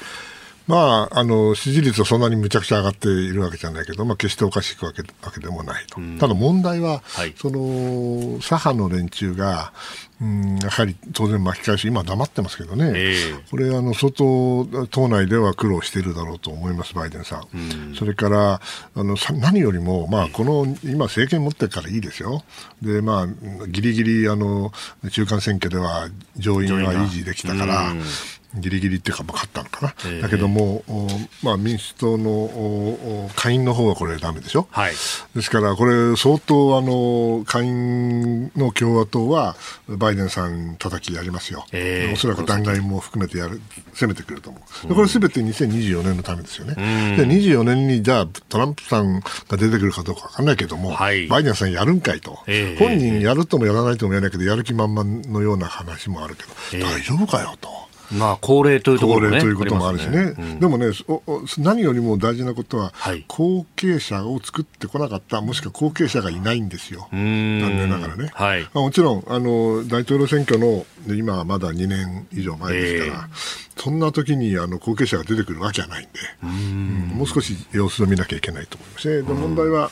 [0.67, 9.73] まあ、あの支持率はそんなにむちゃくちゃ上がっているわけじゃないけど、まあ、決しておかしくわけわけでもないと、ただ問題は、はい、その左派の連中が、
[10.21, 17.91] うん、やはり当然巻き返し、今黙ってますけどね、えー、これあの、相当党内では苦労しているだろうと思います、バイデンさん。
[17.91, 17.95] ん。
[17.95, 18.53] それから
[18.95, 22.43] あの何よりも、まあ、この今、政権持ってからいいですよ、
[22.81, 23.27] でまあ、
[23.67, 24.71] ぎりぎりあの
[25.11, 27.93] 中間選挙では上院は維持できたから。
[28.57, 30.83] ギリギリっていうか、勝ったのかな、えー、だけども、
[31.43, 34.93] まあ、民主党の下院の方はこれ、だめでしょ、はい、
[35.35, 39.55] ですから、これ、相当あの下院の共和党は、
[39.87, 43.61] バイデンさん叩きやりますよ、えー、おそらく弾劾も含めてやる
[43.93, 46.75] 攻めてくると思う、これ、すべて2024年のためですよね、
[47.17, 56.43] で24年にじゃあ、トランプさんが出てくるかどうか分かんないけども、はい、バイデンさんやるんかいと、えー、本人やるともやらないとも言えないけど、やる気満々のような話もあるけ
[56.77, 57.84] ど、大丈夫かよと。
[58.11, 60.35] まあ、高齢というところ、ね、高齢ということもあるしね、ね。
[60.37, 60.87] うん、でもね
[61.57, 68.29] 何よりも大事なことは、はい、後継者を作ってこなかった、もしくは後継者がいないんですよ、残念ながらね。
[68.33, 79.21] はい、まあ、もちろんあの、大統領選挙の今はまだ2年以上前ですから、えー、そんな時にあに後継者が出てくるわけはないんで、うん、もう少し様子を見なきゃいけないと思いますね。
[79.21, 79.91] で問題は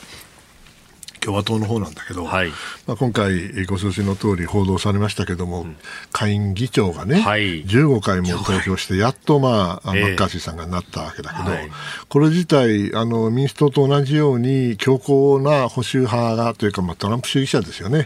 [1.24, 2.50] 共和党の方なんだけど、はい、
[2.86, 5.76] まあ、今回、ご承知の通り報道されましたけども、うん、
[6.12, 11.70] 下院議長がね、はい、15回も投票して、やっと、まあ、マッカーシーさんがなったわけだけど、はい、
[12.10, 18.04] これ自体あの、民主党と同じように強硬な保守派がというか、まあ、トランプ主義者ですよね、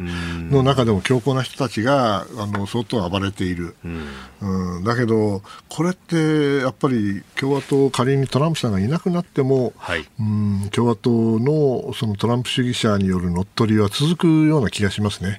[0.51, 3.75] の中でも強硬な人たちがあの相当暴れている、
[4.41, 15.39] うん、だけど、これってやっぱり共和党、仮にトランプさんがいなくなっても、はい、うん共和党のそのトランプ主義者による乗っ取りは続くような気がしますね。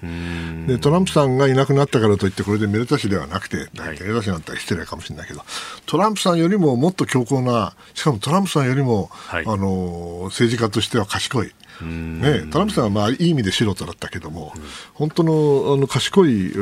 [0.68, 5.42] でトランプさんがいなくなったからといってこれでめでたしではなくて、めでたしなんて失礼かもしれないけど
[5.86, 11.54] トランプさんよりももっと強硬なしかもトランプさんよりも、はい、あの政治家としては賢い。
[11.82, 14.62] ね、トランプさんはまあいい意味で素人だったけども、うん、
[14.96, 16.58] 本当のあの賢い、ず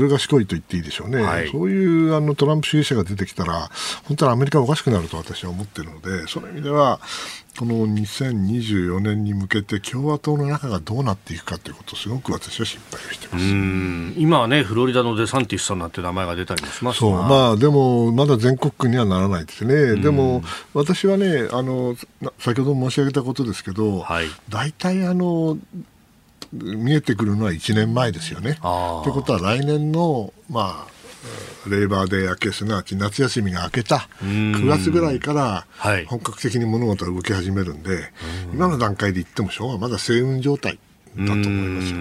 [0.00, 3.70] る賢いと言っていいでしょうね、はい、そういうあのトランプ主義者が出てきたら、
[4.04, 7.00] 本当にアメリカはおかしくなると私は思っているので、その意味では、
[7.58, 13.44] この2024年に向けて共和党の中がどうなっていくかということをすごく私は心配をしてます。
[14.20, 17.12] 今はね、フロリダのデサンティスさんなんて名前が出たりもしますそう。
[17.12, 20.42] まあ、でも、まだ全国区にはならないですね、でも
[20.74, 21.96] 私はねあの、
[22.38, 25.58] 先ほど申し上げたことですけど、はい、大体あの、
[26.52, 28.58] 見えてくるのは1年前ですよね。
[28.62, 30.99] ということは来年の、まあ、
[31.68, 35.66] レーバーデー明けすなわち夏休みが明けた9月ぐらいから
[36.06, 38.12] 本格的に物事が動き始めるんで、
[38.52, 40.78] 今の段階で言ってもしょうがまだ星雲状態
[41.16, 41.98] だと思いますよ。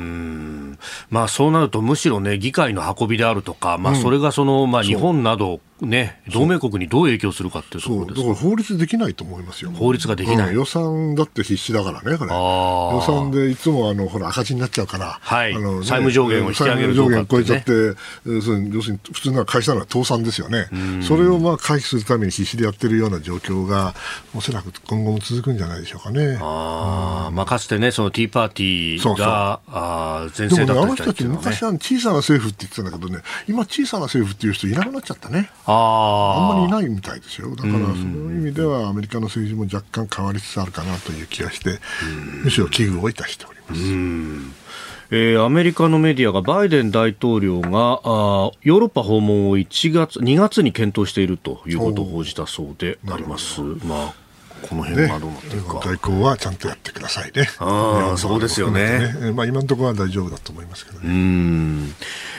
[1.09, 9.71] まあそうなるとむしろね議会の運びであるとか、まあそれがその、まあ日本などね、同盟国にどう影響するかっていうところですだから法律できないと思いますよ。
[9.71, 10.49] 法律ができない。
[10.49, 12.31] うん、予算だって必死だからね、これ。
[12.31, 17.71] 予算でいつもあのほら赤字になっちゃうから、はい、あの、ね、債務上限を引き上げる上限超えちゃって、
[18.25, 20.67] 要するに普通の会社なら倒産ですよね。
[21.01, 23.93] それをまあ回避するために必死でやってるような状況が、
[24.35, 26.37] おそらく今後も続くんじゃないでしょうかね。
[26.41, 35.49] ああ、まあかつてね、そのティーパーティーが、そうそうあ前世だったでもね、あの人たち昔は小さな政府って言ってたんだけどね、今小さな政府っていう人いなくなっちゃったね。
[35.71, 36.53] ああ。
[36.55, 37.55] まりいないみたいですよ。
[37.55, 41.79] だから、そういう意味ではアメリカの政治も若干変わりつつあるかなという気がして、
[42.43, 44.69] むしろ危惧をいたしております。
[45.11, 53.61] えー、アメリカのメディアがバイデン大統領があヨーロッパ訪問を1月2月に検討しているということを報じたそうであります。
[53.61, 54.13] まあ
[54.59, 57.47] この辺はどうなってるか、ね、外交はちゃんとやってくださいね。
[57.59, 59.13] ああ、そうですよね。
[59.19, 59.31] ね。
[59.31, 61.09] まあ今のところは大丈夫だと思いますけどね。
[61.09, 61.95] うん。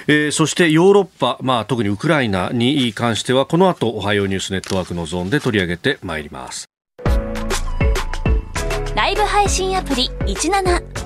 [0.06, 6.68] えー、そしてヨーロッパ、まあ、特にウクライナに関してはこの後おはようニュースネットワークのゾーンで取り上げてまいります。
[8.94, 11.00] ライブ配信アプリ17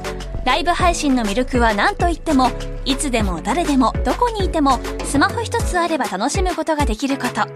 [0.44, 2.50] ライブ配信の魅力は何といっても
[2.84, 7.46] いつでも誰でもどこにいてもスマホ一つあれば楽しむことができること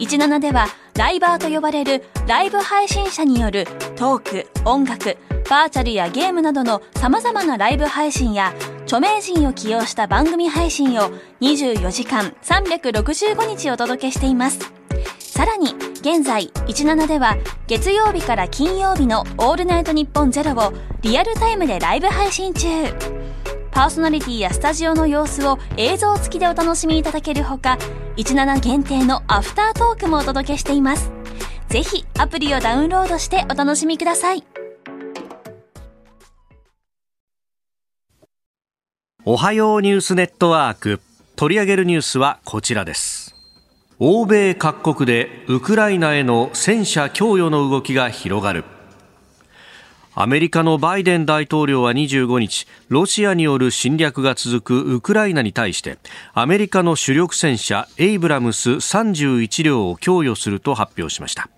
[0.00, 11.10] 17ではライバーと呼ばれるライブ配信者によるトーク、音楽、バーチャルやゲームなどの様々なライブ配信や著名人を起用した番組配信を
[11.40, 14.72] 24時間365日お届けしています。
[15.18, 17.36] さらに現在17では
[17.66, 22.68] 月曜日から金曜日のオールナイトニッポンゼロをリアルタイムでライブ配信中。
[23.70, 27.78] パーソナリティやスタジオの様子を映像付きでお楽しみいただけるほか、
[28.16, 31.10] 17限定のアフタートークもお届けしています。
[31.68, 34.44] ぜひアプリをダウンロードしてお楽しみください。
[39.26, 41.00] おはようニュースネットワーク
[41.36, 43.34] 取り上げるニュースはこちらです
[43.98, 48.64] 欧米各国でウクライナへの戦車供与の動きが広がる
[50.14, 55.98] アメリカのバイデン大統領は25日ロシアによる侵略が続くウクライナに対して
[56.34, 61.48] アメリカの主力戦車エイブラムス31両を供与すると発表しました。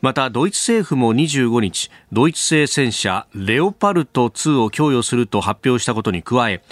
[0.00, 6.62] またドイツ政府も25日ドイツ製戦車レオパルト2を供与すると発表したことに加え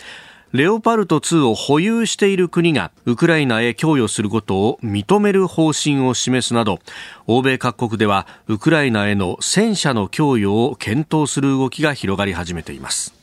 [0.53, 6.79] レオパルト2を保有している国がウクライナへ供与することを認める方針を示すなど
[7.27, 13.16] 欧米各国ではウクライナへの戦車の供与を検討する動きが広がり始めています。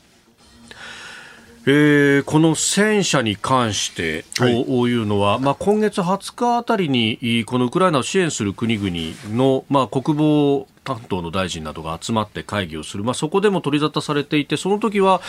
[1.66, 4.54] えーこの戦車に関してとはい。
[4.54, 15.20] いうのは、まあ、今月20日あたりにいこのウクライナを支援する国々の、まあ、国防担当の大臣などが集まって会議をする、まあ、そこでも取り沙汰されていてその時は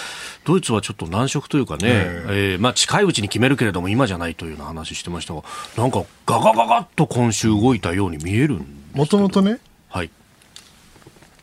[0.44, 5.44] ドイツはちょっと難色というかね、えーまあ、近いうちに決めるけれども今じゃないというような話してましたが
[5.78, 9.60] なんかガガガガッと今週動いたように見えるんですもともとね、
[9.90, 10.12] はい、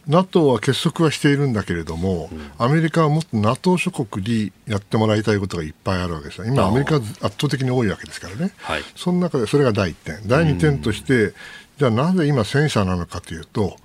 [0.07, 8.83] NATO は結束はしているんだけれども、アメリカはもっと NATO 諸国にやってもらいたいことがいっぱいあるわけですよ、今、アメリカは圧倒的に多いわけですからね、はい。
[8.97, 11.35] その中でそれが第1点、第2点として、
[11.79, 13.77] じゃあなぜ今、戦車なのかというと、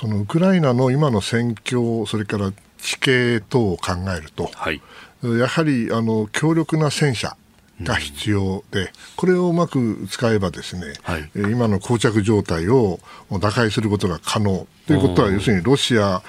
[0.00, 4.80] そのウクライナの今の戦況、それから地形等を考えると、はい。
[5.22, 7.34] やはりあの強力な戦車
[7.82, 11.30] が必要で、これをうまく使えばですね、はい。
[11.34, 13.00] えー今の膠着状態を
[13.40, 16.22] 打開することが可能ということは、要するにロシア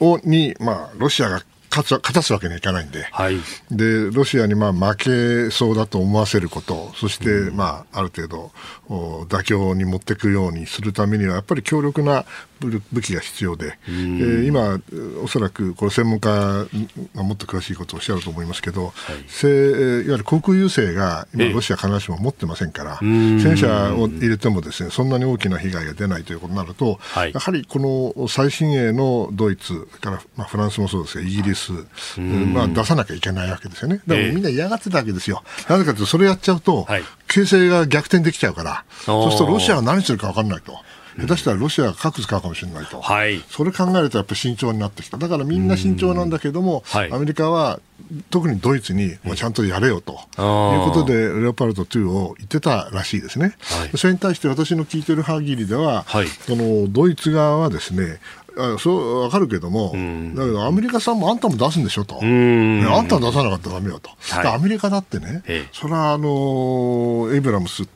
[0.00, 3.36] をに、まあ、ロシアが勝つ勝たすわけにはいかないんで、はい。
[3.70, 8.52] でロシアにまあ負けそうだと思わせること、そして、まあ、ある程度
[8.88, 12.24] お妥協に持っていくようにするためには、やっぱり強力な
[12.64, 14.80] 武武器が必要で、えー今、
[15.22, 16.66] おそらくこれ、専門家
[17.14, 18.92] がもっと詳しいことをおっしゃると思いますけど、
[19.28, 19.50] せい。
[19.50, 21.52] えーいわゆる航空優勢が今、ええ。
[21.52, 23.40] ロシア、必ずしも持ってませんから、ん。
[23.40, 27.32] 戦車を入れてもですねそんなに大きな被害が出ないということになると、はい。
[27.32, 31.72] やはりこの最新鋭のドイツから、まあ、フランスもそうですが、イギリス、
[32.20, 34.00] まあ、出さなきゃいけないわけですよね。
[34.06, 35.42] だからええみんな嫌がってたわけですよ。
[35.68, 37.04] なぜかというと、それやっちゃうと、はい。
[37.26, 40.78] 形勢が逆転できちゃうから、そうするとロシアが何するか分かんないと。
[41.18, 43.42] 下手したらロシアが核使うかもしれないと、はい。
[43.48, 47.12] それ考えるとやっぱり慎重になってきた、だからみんな慎重なんだけども、はい。
[47.12, 47.80] アメリカは
[48.30, 50.84] 特にドイツにもうちゃんとやれよと、あー。
[50.84, 53.96] いうことで、レオパルト2を言ってたらしいですね、はい。
[53.96, 56.26] それに対して私の聞いてる限りでは、はい。
[56.26, 58.18] そのドイツ側はですね、
[58.56, 59.92] あそう分かるけども、
[60.34, 62.80] だけどアメリカさんもあんたも出すんでしょと、ん。
[62.80, 64.42] ねあんたは出さなかったらだめよと、はい。
[64.42, 65.68] でアメリカだってね、ええ。
[65.72, 67.88] それはあのエイブラムス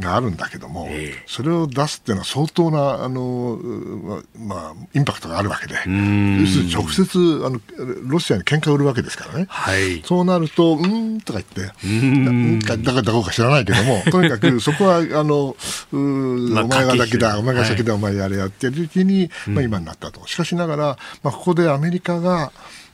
[0.00, 1.22] があるんだけども、ええ。
[1.26, 6.46] それを出すっていうのは相当なあの、うまあ、インパクトがあるわけで、要ん。
[6.46, 7.60] するに直接あの
[8.08, 9.46] ロシアに喧嘩売るわけですからね。
[9.48, 10.02] はい。
[10.04, 12.60] そうなると、うーんとか言って、うん。
[12.62, 15.56] かだかどうか知らないけども、 とにかくそこは、あの、
[15.92, 20.26] うーまあお前が先だ、お前が先だ、お前やれやってるうちに、まあ今になったと。
[20.26, 22.52] しかしながら、まあここでアメリカが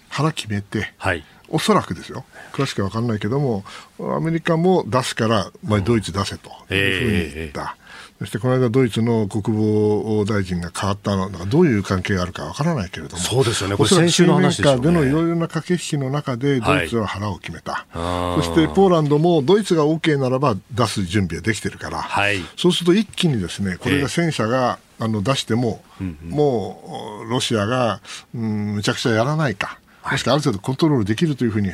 [0.09, 3.65] 腹決めて、はいおそらくですよ、詳しくは分かんないけども、
[3.99, 6.51] アメリカも出すから、まあ、ドイツ出せと。
[6.75, 7.77] いうふうに言った。
[8.19, 13.77] そしてこの間、ドイツの国防大臣が変わったの、どういう関係があるか分からないけれども、そうですよね。
[13.77, 14.83] これ先週の話ですよね。
[14.83, 18.43] でのいろいろな駆け引きの中で、ドイツは腹を決めた、あー。
[18.43, 22.41] そしてポーランドもドイツが OK ならば出す準備はできてるから、はい。
[22.57, 25.81] そうすると一気にですねこれが戦車が、あの出しても、
[26.29, 28.01] もうロシアが、
[28.35, 29.79] うん、むちゃくちゃやらないか、
[30.11, 31.71] もしある程度コントロールできるというふうに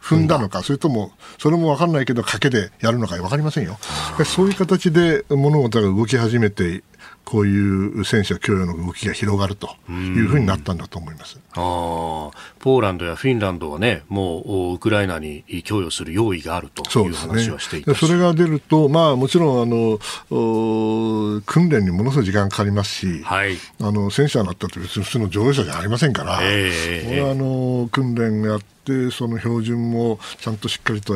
[0.00, 3.76] 踏んだのか、それとも、それも分かんないけど、賭けでやるのか分かりませんよ。
[4.24, 6.84] そういう形で物事が動き始めて、
[7.26, 11.40] こういう戦車供与の動きが広がるというふうになったんだと思います。
[11.54, 12.32] あー。
[12.60, 19.98] ポーランドやフィンランドはね、もうおウクライナに供与する用意があるという話はしていたそれが出ると、まあ、もちろんあの
[20.30, 23.56] お訓練にものすごい時間かかりますし、はい。
[23.80, 26.70] あの戦車になったって別に普通の乗用車じゃありませんから、え
[27.02, 31.14] えこれはあの訓練やっしてその標準もちゃんとしっかりと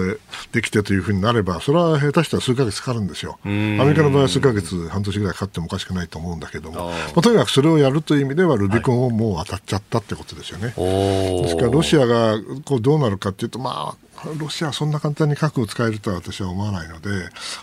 [0.52, 3.38] できてというふうになれば、それは下手したら数ヶ月かかるんですよ。
[3.44, 10.74] アメリカの場合は数ヶ月、半年ぐらいかかってもおかしくないと思うんだけども、まあ、とにかくそれをやるという意味では、ルビコンをもう渡っちゃったってことですよね。
[10.76, 17.08] はい、ですから、ロシアがこうどうなるかっていうと、まあ、ロシアはそんな簡単に核を使えるとは私は思わないので、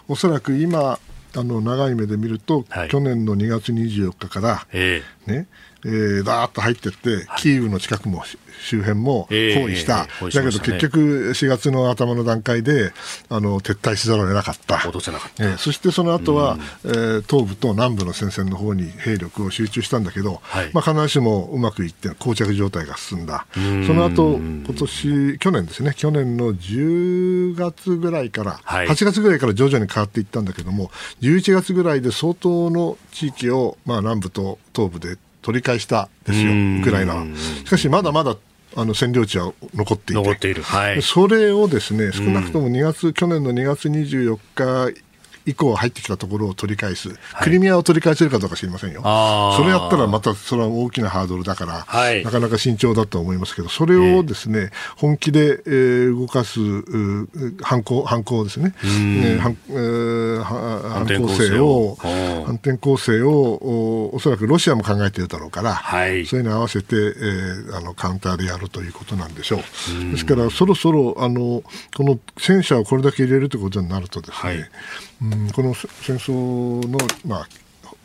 [0.07, 0.99] おそらく今、
[1.35, 5.47] あの長い目で見ると、はい、去年の2月24日から、えー、ね
[5.87, 8.23] えー、だーっと入っていって、はい、キーウの近くも
[8.61, 10.99] 周辺も包囲した、えー、だけど結局、
[11.33, 12.91] 4月の頭の段階で
[13.29, 15.45] あの撤退しざるを得なかった、落とせなかった。
[15.45, 23.59] えー、そしてその後は、えー、東部と南部の戦線の方に兵力を集中したんだけど、はい、まあ、必ずしもうまくいって、膠着状態が進んだ、そ
[23.93, 35.17] の後今年去年ですね、去年の10月ぐらいから、はい、8月ぐらいから徐々に変わっていったんだけども、11月ぐらいで相当の地域を、まあ、南部と東部で
[35.47, 37.25] 取り返したですよ、ウクライナは。
[37.63, 38.35] しかし、まだまだ
[38.75, 40.21] あの占領地は残っていて。
[40.21, 44.99] 残っている、はい、それをですね少なくとも2月、去年の2月24日
[45.47, 47.09] 以降入ってきたところを取り返す、
[47.41, 49.01] クリミアを取り返せるかどうか知りませんよ、
[49.55, 56.59] それやったらまたそれは大きなハードルだから、はい、なかなか慎重だと思いますけど、それをですね、本気で、えー、動かす
[57.63, 70.11] 反抗反抗ですね、ね反えー、反抗勢を、反転攻勢をおおそらくロシアも考えているだろうから、はい、そういうの合わせて、えー、あのカウンターでやるということなんでしょう。
[70.11, 71.63] ですから、そろそろあの
[71.95, 74.69] この戦車をこれだけ入れるということになるとですね、はい
[75.21, 77.47] うん、この戦争の、まあ、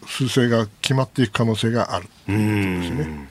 [0.06, 3.28] 趨勢が決まっていく可能性があるということですね。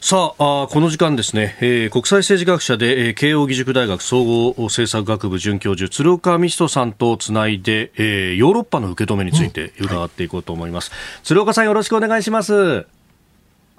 [0.00, 12.86] さあこの時間ですね、えー、国際政治学者で、えー、慶應義塾大学総合政策学部准教授鶴岡美人さんとつないで、えー、ヨーロッパの受け止めについて伺っていこうと思います、うんはい、鶴岡さんよろしくお願いします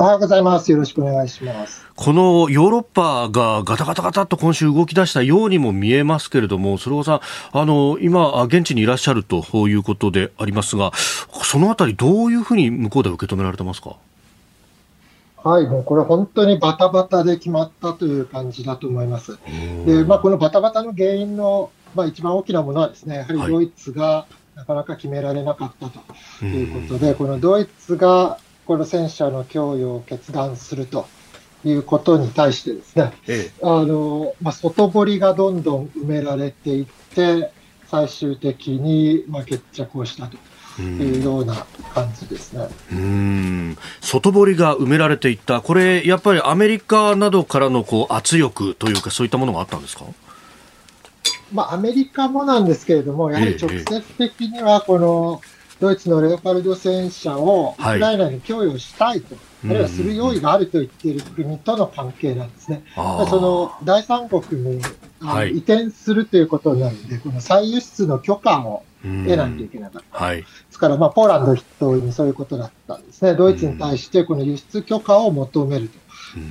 [0.02, 0.72] おはようございます。
[0.72, 1.86] よろしくお願いします。
[1.94, 7.22] このヨーロッパがガタガタガタと今週動き出したようにも見えますけれども、それはさん、
[7.52, 13.98] あの、今、現地にいらっしゃるということでありますが、そのあたりどういうふうに向こうで受け止められてますか？
[15.44, 19.38] はい、もうこれ本当にバタバタで決まったという感じだと思います。
[19.86, 28.40] で、まあ、このバタバタの原因の、まあ、一番大きなものはですね、やはりドイツがなかなか決められなかったということで、このドイツが
[28.70, 31.08] この戦車の供与を決断すると
[31.66, 37.52] いうことに対してですね、ええ、あのまあ、外堀がどんどん埋められていって、
[37.88, 40.38] 最終的に、まあ、決着をしたと。
[40.80, 42.70] いうような感じですね。
[42.94, 43.78] うん。
[44.02, 50.06] 外堀が埋められていった、これ、やっぱりアメリカなどからのこう圧力というか、そういったものがあったんですか、
[51.52, 62.84] まあ、アメリカもなんですけれども、やはり直接的にはこの、えドイツのレオパルド戦車をウクライナに供与したいと、はい、あるいはする用意があると言っている国との関係なんですね。
[62.96, 64.82] その第三国に
[65.22, 70.18] はい、移転するということになるので、この再輸出の許可を得ないといけなかった。
[70.26, 73.36] はい、ですから、まあ、ポーランド筆頭にそういうことだったんですね。
[73.36, 76.00] ドイツに対してこの輸出許可を求めると。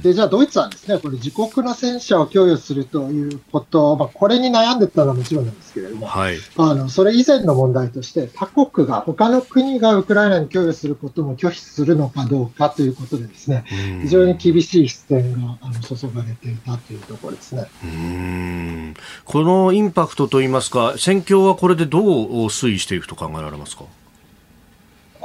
[0.02, 13.64] で、じゃあドイツはですね、これ自国の戦車を供与するということ、まあ、これに悩んでたのはもちろんなんですけれども、はい、あの、それ以前の問題として、他国が、他の国がウクライナに供与することも拒否するのかどうかということでですね、
[14.02, 17.66] 非常に厳しい視線があの注がれていたというところですね。
[17.84, 18.94] うん。
[19.24, 22.04] このインパクトといいますか、戦況はこれでどう
[22.46, 23.84] 推移していくと考えられますか？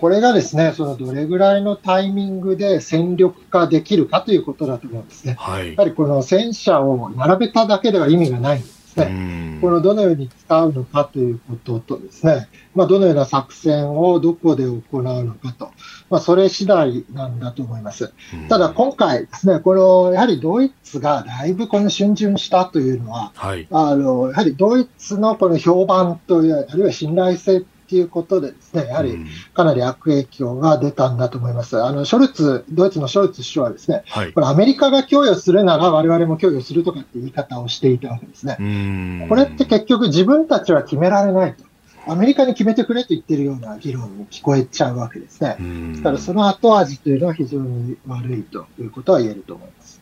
[0.03, 5.37] これがですね、そのどれぐらいのタイミングで戦力化できるかということだと思うんですね。
[5.39, 9.59] はい、やはりこの戦車を並べただけでは意味がないんですね。
[9.61, 15.71] このどのように使うのかということとですね、まあ、どのような作戦をどこで行うのかと、
[16.09, 18.11] まあ、それ次第なんだと思います。
[18.49, 27.63] ただ今回ですね、このやはりドイツがだいぶこの逡巡したというのは、はい、あのやはりドイツのこの評判という、あるいは信頼性
[27.93, 29.23] ということでですね、やはり
[29.53, 31.79] かなり悪影響が出たんだと思います。
[31.79, 39.27] あの、ショルツ、ドイツのショルツ首相はですね、はい、これアメリカが供与するなら我々も供与するとかって言い方をしていたわけですね。
[39.29, 41.65] これって結局自分たちは決められないと。
[42.07, 45.55] アメリカに決めてくれと言ってるような議論に聞こえちゃうわけですね。
[45.91, 50.01] ですからその後味というのは非常に悪いということは言えると思います。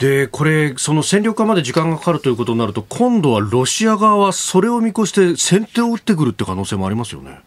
[0.00, 7.38] で、これ、その戦力化まで時間がかかるということになると、今度はロシア側はそれを見越して先手を打ってくるって可能性もありますよね。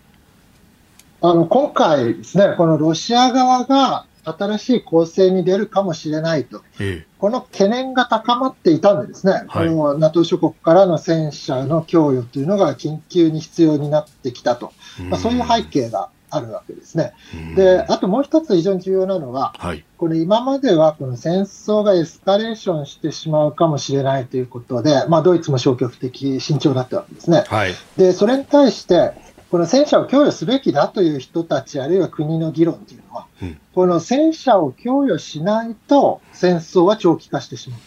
[1.22, 14.74] あの、今回ですね、このロシア側が新しい攻勢に出るかもしれないと、ええ、この懸念が高まっていたんでですね、はい、この NATO 諸国からの戦車の供与というのが緊急に必要になってきたと、
[15.10, 17.14] まあ、そういう背景があるわけですね。
[17.56, 27.44] で、あともう一つ非常に重要なのは、はい、これ今まではこの戦争がエスカレーションしてしまうかもしれないということで、まあ、ドイツも消極的、慎重だったわけですね。
[27.48, 29.12] はい、で、それに対して、
[29.52, 37.80] この戦車を供与すべきだという人たち、あるいは国の議論というのは、うん、この戦車を供与しないと戦争は長期化してしまう。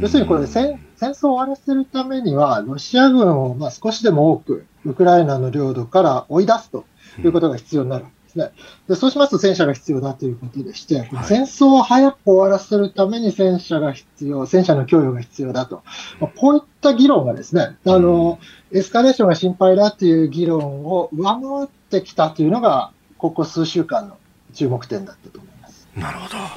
[0.00, 6.84] 要するにこれ戦、戦争を終わらせるためには、ロシア軍をまあ少しでも多くウクライナの領土から追い出すと
[7.20, 8.04] いうことが必要になる。
[8.04, 8.50] ですね。
[8.88, 15.82] で、そうしますと戦車が必要だということでして、はい、戦争を早く終わらせるために戦車が必要、戦車の供与が必要だと。
[16.20, 18.38] まあ、こういった議論がですね、あの、
[18.72, 24.16] エスカレーションが心配だという議論を上回ってきたというのが、ここ数週間の
[24.54, 25.51] 注目点だったと思います。
[25.96, 26.38] なるほど。
[26.38, 26.50] わ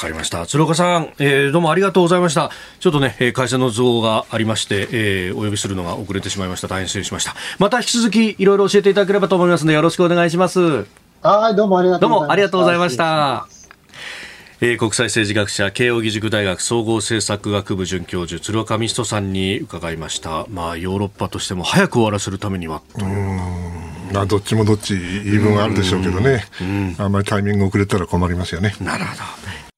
[0.00, 0.46] かりました。
[0.46, 2.50] 鶴岡さん、えー、どうもありがとうございました。
[2.78, 6.68] ちょっとね、えー、会社の都合がありまして、えー、お呼びするのが遅れてしまいました。
[6.68, 7.34] 大変失礼しました。
[7.58, 10.86] また引き続きいろいろ教えていただければと思いますので、よろしくお願いします。
[11.22, 12.26] はい、どうもありがとうございました。
[12.26, 13.60] どうもありがとうございました。
[14.62, 23.79] えー、国際政治学者慶應義塾大学総合政策学部准教授鶴岡美人さんに伺いましたまあヨーロッパとしても早く終わらせるためにはというま
[24.14, 26.44] あどっちもどっち言い分があるでしょうけどね。
[26.98, 28.74] あんまりタイミング遅れたら困りますよね。
[28.80, 29.69] なるほど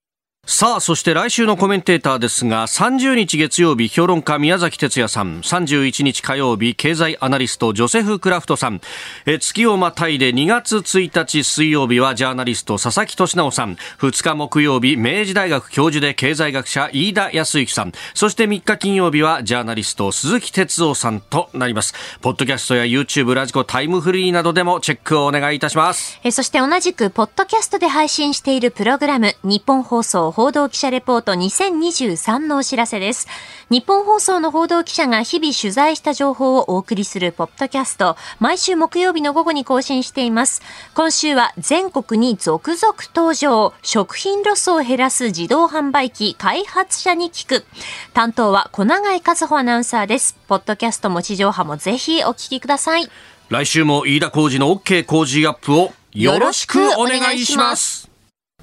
[0.55, 8.83] さあ、そして来週のコメンテーターですが、30日月曜日、評論家宮崎哲也さん、31日火曜日、経済アナリストジョセフ・クラフトさん、
[9.25, 21.95] え月をまたいで2月1日水曜日はジャーナリスト佐々木俊直さん、2日木曜日、明治大学教授で経済学者飯田康之さん、そして3日金曜日はジャーナリスト鈴木哲夫さんとなります。
[22.21, 26.21] ポッドキャストや YouTube、ラジコ、タイムフリーなどでもチェックをお願いいたします。
[26.23, 33.29] えそして同じく、ポッドキャストで配信しているプログラム、日本放送報道記者レポート2023のお知らせです。
[33.71, 40.61] 日本放送の報道記者が日々取材した情報をお送りするポッドキャスト、毎週木曜日の午後に更新しています。
[40.97, 47.65] 今週は全国に続々登場、食品ロスを減らす自動販売機開発者に聞く。
[48.13, 50.37] 担当は小永井和穂アナウンサーです。
[50.49, 53.09] ポッドキャストも地上波もぜひお聞きください。
[53.49, 58.12] 来週も飯田浩二の OK 工事アップをよろしくお願いします。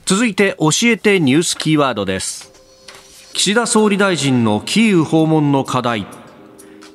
[0.10, 2.52] 続いて教えてニュースキーワードです。
[3.34, 6.08] 岸田総理大臣のキーウ訪問の課題。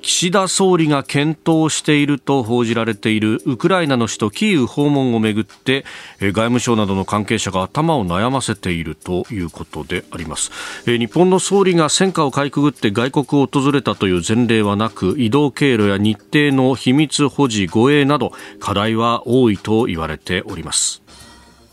[0.03, 5.85] 岸田総理が検討していると報じられているウクライナの首都キーウ訪問をめぐって
[6.19, 10.51] 外務省などの関係者が頭を悩ませているということであります。
[10.85, 21.04] 日本の総理が戦火をかいくぐって外国を訪れたという前例はなく移動経路や日程の秘密保持護衛など課題は多いと言われております。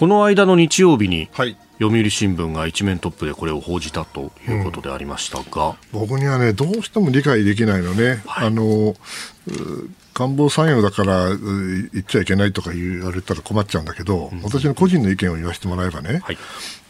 [0.01, 8.23] この間の日曜日に、はい、読売新聞が一面トップでこれを報じたということでありましたが、うん、僕にはね、どうしても理解できないのね。
[8.25, 8.95] はい、あの
[10.15, 11.37] 官房参与だから言
[11.99, 16.37] っちゃいけないとか言われたら困っちゃうんだけど、うん、私の個人の意見を言わせてもらえばね、はい、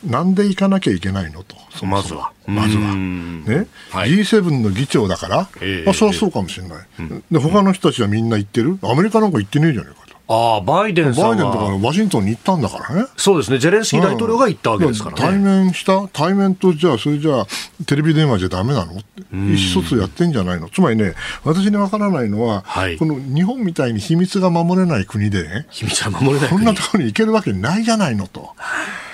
[0.05, 2.22] なんで行かなきゃいけないのと、そもそも。
[2.47, 2.64] まずは。
[2.64, 2.95] まずは。
[2.95, 7.39] ね、はい、G7 の議長だから、えー、あそれはそうかもしれない、えー、で。
[7.39, 8.80] 他の人たちはみんな行ってる？
[8.84, 10.01] アメリカなんか行ってねえじゃねえか。
[10.34, 13.07] ああ、バイデンさんバイデンとかワシントンに行ったんだからね。
[13.17, 15.21] そうですね、ゼレンスキー大統領が行ったわけですからね。
[15.21, 17.47] 対面した対面と、じゃあ、それじゃあ、
[17.86, 18.93] テレビ電話じゃだめなの？
[18.93, 20.69] 意思疎通やってんじゃないの？
[20.69, 28.51] つまりね、私にわからないのは、はい、この日本みたいに秘密が守れない国でね、秘密が守れないこんなところに行けるわけないじゃないのと。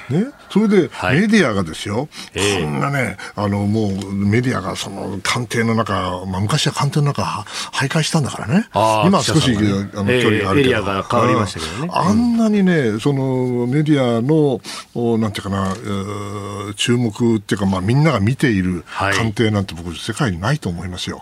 [0.10, 7.24] ね、それで、メディアがですよ、はい、こんなね、あの、もうメディアがその官邸の中、まあ、昔は官邸の中、
[7.74, 9.58] 徘徊したんだからね、今は少し、ね、
[9.96, 12.38] あの距離があるけど、が変わりましたけどね、あん。
[12.38, 14.62] なにね、そのメディアの、
[15.18, 15.76] なんていうかな、
[16.76, 21.18] 注目っていうか、まあ、みんなが見ている官邸なんて、僕、世界にないと思いますよ。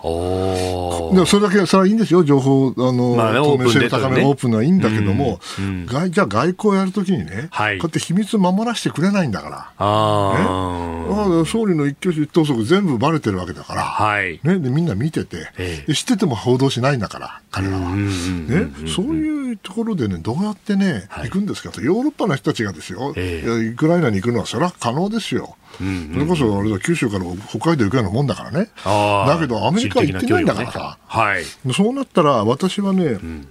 [1.13, 9.71] でそれだけ、それはいいんですよ、情報、あの、まあね、透明性高め、オープンはいいんだけども、うんうん、外じゃあ外交をやるときにね、はい、こうやって秘密守らしてくれないんだから。
[9.77, 14.39] あね、総理の一挙手一投足全部ばれてるわけだから、はい。
[14.43, 17.95] ね、でみんな見てて、え知ってても報道しないんだから、彼らは。
[17.95, 21.71] ね、そういうところでね、どうやってね、行くんですか？
[21.71, 25.55] と、ヨーロッパの人たちがですよ、えウクライナに行くのはそれは可能ですよ。
[25.79, 28.69] うんうん、それこそあれだ九州から北海道行くようなもんだからね。
[28.83, 30.71] だけどアメリカ行ってないんだから。
[30.71, 31.43] さ、ね、はい、
[31.73, 33.47] そうなったら私はね、うん、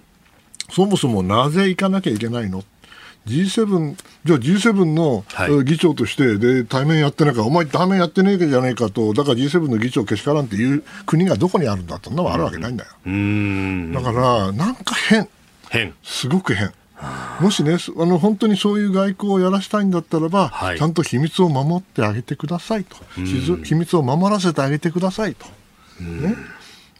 [0.71, 2.65] そもそもなぜ行かなきゃいけないの？
[3.27, 5.25] G7、じゃあ G7 の、
[5.65, 12.91] 議長として、で、対面やってないから、お前対面やってねえじゃねえかと、だから G7 の議長けしからんっていう国がどこにあるんだってのはあるわけないんだよ。
[13.95, 15.29] だから、なんか変。
[15.71, 15.95] 変。
[16.03, 16.73] すごく変。
[17.41, 25.47] もしね、あの本当にそういう外交をやらしたいんだったらば、はい、ちゃんと秘密を守ってあげてくださいと、秘密を守らせてあげてくださいと、
[26.01, 26.37] ね、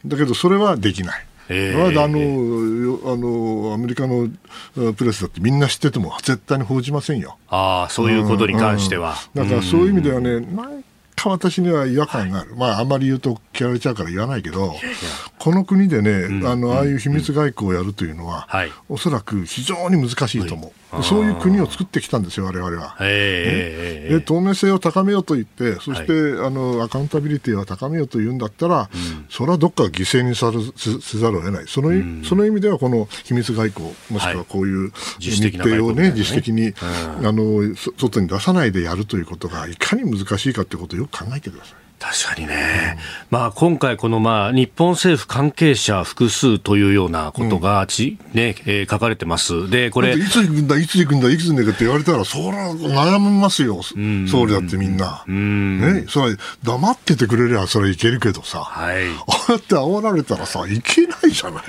[0.05, 1.25] だけどそれはできない。
[1.49, 4.29] えー、あのあのアメリカの
[4.93, 7.37] プレスだってみんな知ってても絶対に報じませんよ。
[7.49, 9.15] ああ、そういうことに関しては。
[9.33, 10.83] だからそういう意味ではね、なん
[11.15, 14.75] か私には違和感がある、はい、まあ、あんまり言うと嫌われちゃうから言わないけど、
[15.39, 18.47] この国でね、うん、あのああいう秘密外交をやるというのは、
[18.89, 20.71] うん、おそらく非常に難しいと思う。
[21.03, 22.95] そういう国を作ってきたんですよ、われわれは。
[23.01, 31.91] えー、透明性を高めようと言って、そして、はい、あのアカウンタビリティを高めようというんだったら、うん、それはどっか犠牲にさせざるを得ない、その,、
[32.23, 41.84] その意味では、この秘密外交、もしくはこういう日程をね、自主的に、あの外に出さないでやるということが、いかに難しいかということをよく考えてください。
[41.99, 42.97] 確かにね、
[43.29, 55.79] まあ、今回、この、まあ、日本政府関係者複数というようなことがち、うん、ねえー、書かれてます、でこれいつ行くんだ、いつ行くんだ、いつ行くんだって言われたら、そりゃ悩みますよ、総理だってみんな、うん。
[55.79, 61.63] ね、それ黙っててくれりゃ、それいけるけどさ、はい、ああやって煽られたらさ、いけないじゃない、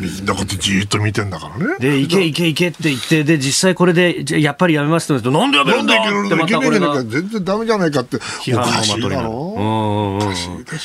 [0.00, 1.76] みんなこうやってじっと見てんだからね。
[1.78, 10.32] で、いけ、いけ、いけって言って、で実際これで、じゃやっぱりやめますって言うと、なんでやめるんだってまたこれが全然だめじゃないかって、批判の的になる。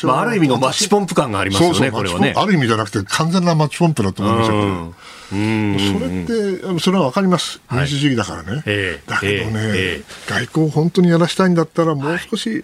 [0.04, 2.34] うんまあ、ある意味のマッチポンプ感がありますよね、そうそうこれはね。
[2.36, 4.94] ある意味じゃなくて、完全なマッチポンプだと思いますよ、
[5.32, 8.64] それって、それは分かります、民主主義だからね。
[8.66, 12.64] えー、だけどね、えー、外交を本当にやらしたいんだったら、もう少し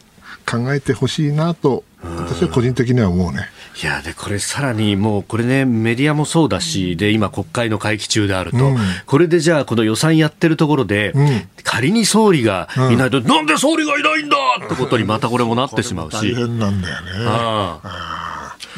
[0.50, 3.50] 考えてほしいなと、私は個人的には思うね。
[3.82, 16.16] いやでこれ、さらにもう、これね、メディアもそうだし、で今、国会の会期中であると、うん、これでじゃあ、この予算やってるところで、うん、仮に総理がいないと、うん、なんで総理がいないんだってことにまたこれもなってしまうし。
[16.16, 17.10] 大変なんだよね。
[17.28, 18.30] ああ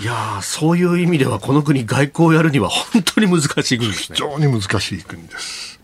[0.01, 4.15] いやそういう意味では、この国、外交をやるには本当に難しい国ですね。
[4.15, 5.80] 非常に難しい国です。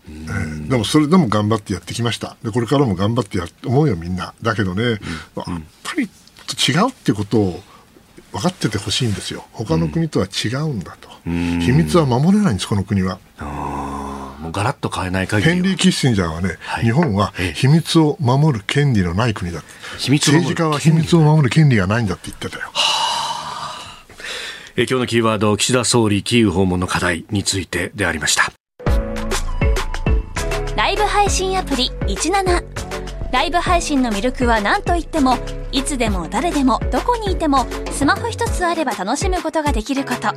[0.68, 2.36] でもそれでも頑張ってやってきました。
[2.42, 4.34] で、これからも頑張ってや思うよ、みんな。
[4.42, 4.98] だけどね、やっ
[5.36, 5.44] ぱ
[5.96, 7.62] り違うってことを
[8.32, 9.44] 分かっててほしいんですよ。
[9.52, 11.08] 他の国とは違うんだと。
[11.26, 13.18] うん、秘密は守れないんです、この国は。
[14.40, 19.62] もうガラッと変えない限りヘンリー・キッシンジャーはね、はい、日本は秘密を守る権利のない国だ。
[19.98, 22.70] 秘密政治家は秘密を守る権利がないんだって言ってたよ。
[24.76, 28.57] え今日のキーワード、岸田総理キーウ訪問の課題についてでありました。
[31.28, 32.64] 配信アプリ17。
[33.32, 35.36] ライブ配信の魅力は何といっても、
[35.72, 40.28] いつでも誰でもどこにいてもスマホ一つあれば楽しむことができること。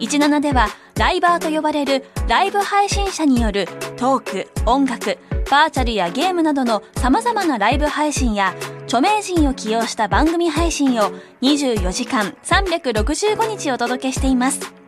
[0.00, 3.66] 17ではライバーと呼ばれるライブ配信者による
[3.96, 5.18] トーク、音楽、
[5.52, 8.56] バーチャルやゲームなどの様々なライブ配信や
[8.86, 11.12] 著名人を起用した番組配信を
[11.42, 14.87] 24時間365日お届けしています。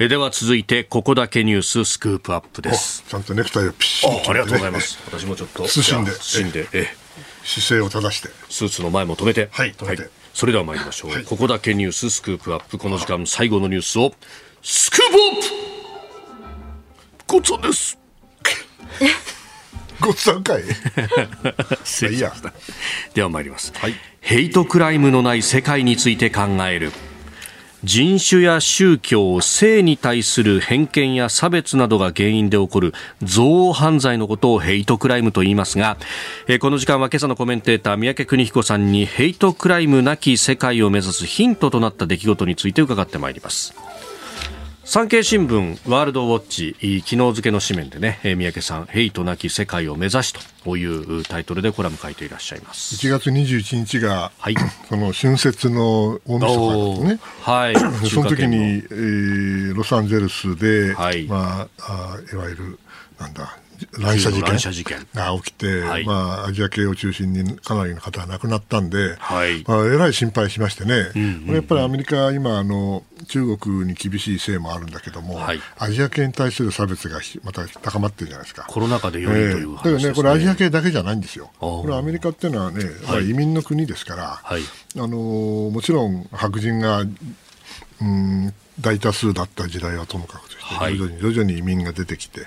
[0.00, 3.04] えでは続いて、ここだけニューススクープアップです。
[3.08, 4.96] ちゃんとネクタイをピシッと、ね、ありがとうございます。
[5.06, 5.66] 私もちょっと。
[5.66, 6.12] 慎んで。
[6.12, 6.68] 慎んで。
[6.72, 6.86] え
[7.42, 8.28] 姿勢を正して。
[8.48, 9.48] スーツの前も止めて。
[9.50, 10.02] はい、止めて。
[10.02, 12.78] はい、それでは参りましょう、はい、ここだけニューススクープアップ。
[12.78, 14.12] この時間最後のニュースを
[14.62, 15.68] スクープアップ
[17.26, 17.98] ごちそうです
[20.00, 20.62] ごちそうかい
[23.14, 26.92] では参ります、はい、ヘイトクライムのない世界について考える
[27.84, 35.96] 人種や宗教、性に対する偏見や差別などが原因で起こる憎悪犯罪のことをヘイトクライムと言いますが、
[36.48, 43.74] えこの時間は今朝のコメンテーター宮家邦彦さんにヘイトクライムなき世界を目指すヒントとなった出来事について伺ってまいります。
[44.90, 50.34] 産経新聞ワールドウォッチ昨日付の紙面でね三宅さんヘイトなき世界を目指し
[50.64, 52.94] というタイトルでコラム書いていらっしゃいます。
[52.94, 54.54] 1月21日が、はい、
[54.88, 57.20] その春節の大晦日ですね。
[57.42, 57.76] はい。
[58.08, 62.78] その時に、えー、ロサンゼルスで、はい、まああいわゆる
[63.20, 63.58] なんだ
[63.98, 64.30] 乱射
[64.72, 66.12] 事件が起きて、はい、ま
[66.42, 78.64] あ、アジア系を中心にかなりの方が亡くなったんで、はい、まあ、えらい心配しましてね、うんうんうん、これやっぱりアメリカ、今あの、中国に厳しいせいもあるんだけども、はい、アジア系に対する差別がまた高まってるじゃないですか。
[78.68, 81.50] コロナ禍でよりという話ね、えー、だからね、これアジア系だけじゃないんですよ。
[81.58, 84.56] これアメリカっていうのはね、まあ、移民の国ですから、あ
[84.94, 85.16] の
[85.70, 87.04] もちろん白人が、
[88.00, 92.42] うん大多数だった時代はともかくとして、はい、徐々に徐々に移民が出てきて、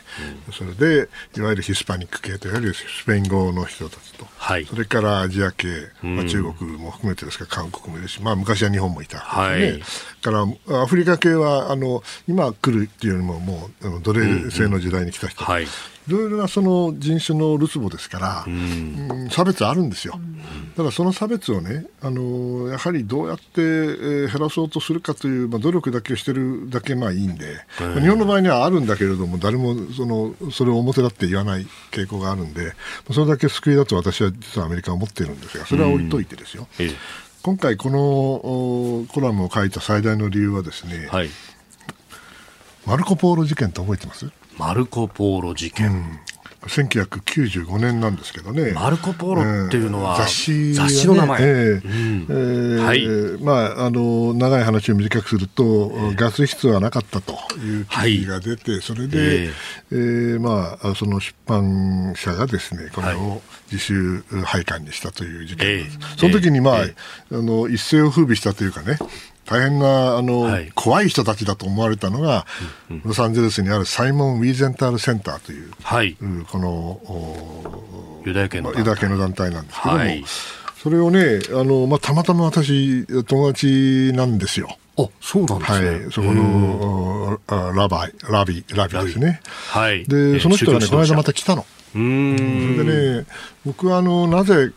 [0.47, 5.67] うん、それでいわゆるヒスパニック系といわゆるスペイン語の人たちと、はい、それからアジア系、
[6.01, 9.81] まあ、中国も含めてですが韓国もいるし、まあ、昔は日本もいた、ね、はい、
[10.21, 10.45] から
[10.81, 15.59] アフリカ系はあの今来るっていうよりももう奴隷制の時代に来た人、は
[16.07, 20.19] い、いろいろなその人種のるつぼですから、うん、差別あるんですよ。
[20.71, 32.73] だからその差別をね、あのやはりどうやって、えー、減らそうとするかという、まあ、努力だけをしてるだけまあいいんで、まあ、日本の場合にはあるんだけれども、誰もそのそれを表立って言わない傾向があるんで、
[33.11, 36.67] それだけ救いだと私は実はアメリカは思っているんですが、それは置いといてですよ。
[36.79, 36.85] うん。
[36.85, 36.95] ええ。
[37.43, 41.29] 今回、このコラムを書いた最大の理由はですね、はい、
[42.85, 44.29] マルコ・ポーロ事件って覚えてます？
[44.61, 46.19] マルコ・ポーロ事件、うん。
[46.67, 48.73] 1995年なんですけどね。
[48.73, 51.41] マルコ・ポーロっていうのは、雑誌、ね、雑誌の名前。
[51.41, 52.25] えーうん。
[52.29, 53.43] えー、はい。
[53.43, 59.51] まあ、あの、長い話を短くすると、えー、ガス室はなかったという記事が出て、はい、それで、えー、
[59.93, 63.41] えー、まあ、その出版社がですね、これを
[63.71, 65.97] 自主廃刊にしたという事件です。
[66.17, 66.85] その時に、まあ、あ
[67.31, 68.99] の、一世を風靡したというかね、
[69.51, 72.45] 大変なあの、はい、怖い人たちだと思われたのが、
[72.89, 76.15] うんうん、ロサンゼルスにあるサイモン・ウィーゼンタール・センターという、はい、
[76.49, 78.71] このユダヤ系の
[79.17, 80.23] 団体なんですけども、はい、
[80.81, 84.77] それをねあの、まあ、たまたま私、友達なんですよ。
[84.97, 85.89] あそうなんですね。
[85.89, 87.39] はい、そこの
[87.75, 89.41] ラバイ、ラビ、ラビですね。
[89.69, 90.05] はい。
[90.05, 91.65] で、その人がね、この間また来たの。
[91.95, 92.75] うん。
[92.77, 93.25] それでね、
[93.65, 94.71] 僕はあのなぜ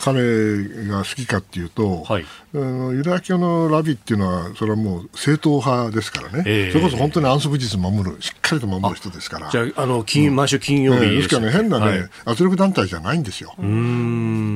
[0.00, 8.96] 彼が好きかっていうと、はい、あのユダヤ教のラビっていうのは、それはもう正統派ですからね、えー、それこそ本当に安息日守る、しっかりと守る。
[8.96, 9.50] 人ですから。
[9.50, 13.54] じゃあ、あの金、うん、毎週金曜日、ね、ですからね、変なね、はい、圧力団体じゃないんですよ。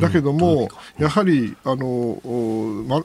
[0.01, 2.21] だけども、やはりあの
[2.87, 3.05] マ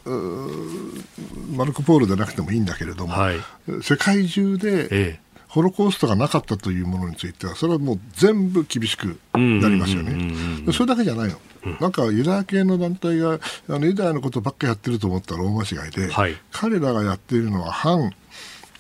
[1.55, 3.37] マルコ・ポールでなくてもいいんだけれども、はい、
[3.81, 5.24] 世界中で、えー
[5.55, 10.69] ホロコーストがなかったというものについては、それはもう全部厳しくなりますよね。
[10.73, 11.39] それだけじゃないの。
[11.79, 13.39] なんかユダヤ系の団体が
[13.69, 18.11] あのユダヤのことばっかやってると思ったら大間違いで、はい、彼らがやっているのは反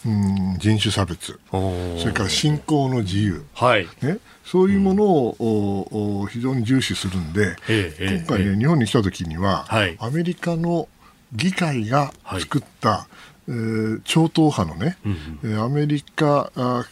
[0.05, 3.87] うん人種差別、それから信仰の自由、はい。
[4.01, 7.55] ね、そういうものを、うん、非常に重視するんで、
[7.99, 10.89] 今回ね、日本に来た時には、はい、アメリカの
[11.33, 13.07] 議会が作った、
[13.47, 14.97] えー、超党派のね、
[15.43, 16.85] うんうん、アメリカあ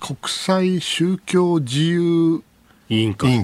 [0.00, 2.42] 国際宗教自由
[2.88, 3.42] 委員会。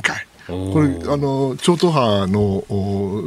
[0.49, 2.65] これあの超党派の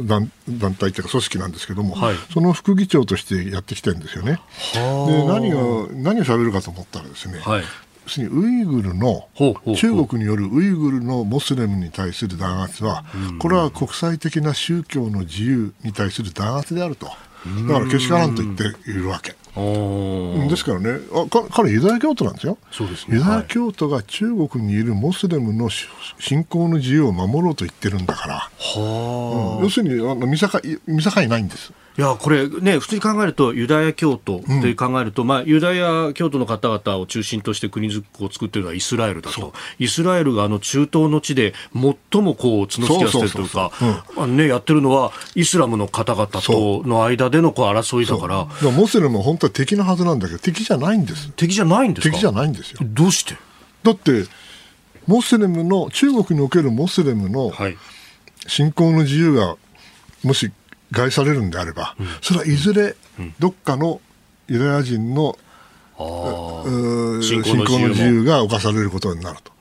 [0.06, 4.40] 団団体というか組織なんですけども、はい、その副議長としてやってきてるんですよね。
[4.74, 7.62] で何を何を喋るかと思ったらですね、はい、
[8.04, 9.28] 要するにウイグルの
[9.76, 13.04] 中国によるウイグルのモスレムに対する弾圧は、
[13.38, 17.08] これは国際的な宗教の自由に対する弾圧であると。
[17.68, 19.34] だからけしからんと言っているわけ。
[19.54, 21.00] ですからね。
[21.12, 22.58] あ彼ユダヤ教徒なんですよ。
[22.70, 25.68] そうです、ね、ユダヤ教徒が中国にいるモスレムの
[26.18, 30.48] 信仰の自由を守ろうと言ってるんだから、はうん、要するにあの見境
[30.86, 31.72] 見境ないんです。
[31.98, 39.52] いやこれね普通に考えるとユダヤ教徒って考えると、うん、まあ、ユダヤ教徒の方々を中心として国づくを作っているのはイスラエルだと。
[39.78, 43.70] イスラエルがあの中東の地で最もこう角突き合わせというか、
[44.26, 48.70] ね、やってるのはイスラムの方々との間でのこう争いだから。
[48.70, 51.30] モスレムは本当は敵のはずなんだけど敵じゃないんです。
[51.32, 52.80] 敵じゃないんです敵じゃないんですよ。
[52.82, 53.36] どうして？
[53.82, 54.24] だって
[55.06, 57.52] モスレムの中国におけるモスレムの
[58.46, 59.56] 信仰の自由が
[60.22, 60.52] もし
[60.92, 62.94] 害されるんであれば、それはいずれ
[63.40, 64.00] どっかの
[64.46, 65.36] ユダヤ人の
[67.22, 69.52] 信仰の自由が侵されることになると。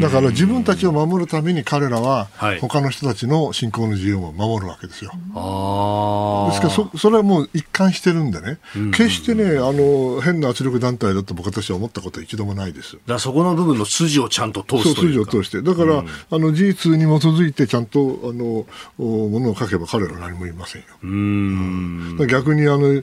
[0.00, 2.28] だから自分たちを守るために彼らは
[2.60, 5.10] 他の人たちの信仰の自由を守るわけですよ。
[5.10, 8.58] ですからそそれはもう一貫してるんでね、
[8.92, 12.98] 決してねあの変な圧力団体だと僕たちは思ったことは一度もないです。
[13.06, 15.62] だそこの部分の筋をちゃんと通すと筋を通して。
[15.62, 18.66] だから、あの事実に基づいてちゃんとあの
[18.98, 20.88] ものを書けば彼らは何も言いませんよ。
[21.02, 22.16] うん。
[22.28, 23.02] 逆にあのやっ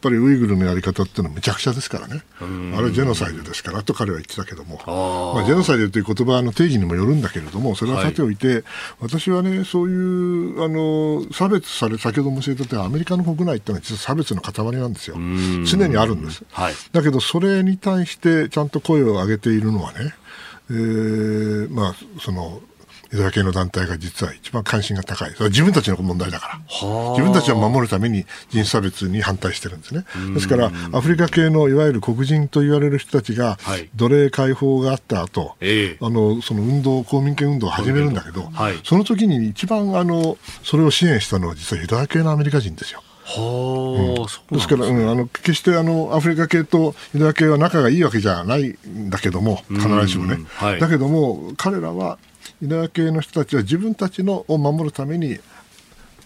[0.00, 2.22] ぱりウイグルのやり方っていうのはめちゃくちゃですからね。
[2.40, 4.76] あれジェノサイドですからと彼は言ってたけども、
[5.34, 8.64] まあ、ジェノサイドという言葉の定義にもよるんだけれども、それはさておいて、はい、
[9.00, 15.16] 私はね、そういうあの差別され、先ほど申し上げたアメリカの国内っていうのは実は差別の塊なんですよ。
[15.64, 16.44] 常にあるんです。
[16.52, 20.14] はい、だけど、それに対してちゃんと声を上げているのはね、
[20.70, 22.60] えー、まあ、その、
[23.16, 25.30] ユダヤ系の団体が実は一番関心が高い。
[25.32, 26.60] それは自分たちの問題だから。
[26.68, 30.04] 自分たちを守るために人種差別に反対してるんですね。
[30.34, 33.58] ですから、アフリカ系のいわゆる黒人と言われる人たちが、
[33.94, 43.02] 奴隷解放があった後、はい、あの、その運動、公民権運動を始めるんだけど、はい、その時に一番、あの、それを支援したのは実はユダヤ系のアメリカ人ですよ。
[43.26, 52.18] はあ、うん、ですから、うん、あの決してあのアフリカ系とユダヤ系は仲がいいわけじゃないんだけども、必ずしもね、はい、だけども、彼らは
[52.60, 55.38] ユダヤ系の人たちは自分たちのを守るために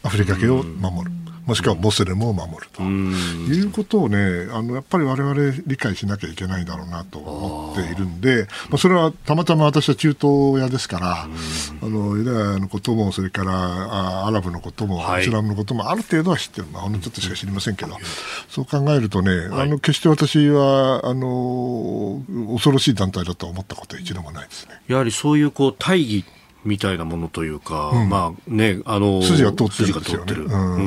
[0.03, 1.20] アフリカ系を守る。
[1.47, 2.83] もしくはモスレムを守ると。
[2.83, 11.29] いうことをね、あのやっぱり我々理解しなきゃいけないだろうなと思っているんで、まあ、それはたまたま私は中東屋ですから、あ
[11.83, 17.97] のユダヤのことも、それからあアラブのことも、イスラムのこともある程度は知ってる、まあ、ほんのちょっとしか知りませんけど、
[18.49, 22.23] そう考えるとね、あの決して私はあの
[22.53, 24.81] 恐ろしい団体だと思ったことは一度もないですね。
[24.89, 26.25] やはりそういうこう大義
[26.65, 30.35] みたいなものというか、うん、まあね、あの筋が通ってるんですよね。
[30.35, 30.79] う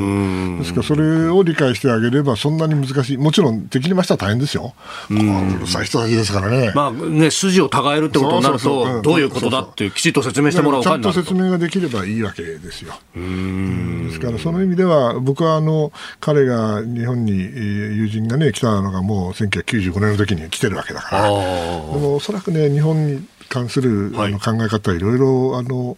[0.56, 3.18] んですからそれを理解してあげればそんなに難しい。
[3.18, 4.74] もちろん敵にましたら大変ですよ。
[5.10, 5.14] う
[5.60, 6.72] るさい人たちですからね。
[6.76, 12.94] まあね、筋を違えるってことになると、どういうことだってきちっと説明してもらおうちゃんと説明ができればいいわけですよ。
[13.16, 21.24] うんですからその意味では僕はあの彼が日本に友人がね来たのがもう1995年の時に来てるわけだから。
[21.24, 25.96] でもおそらくね日本に関する、あの考え方いろいろあの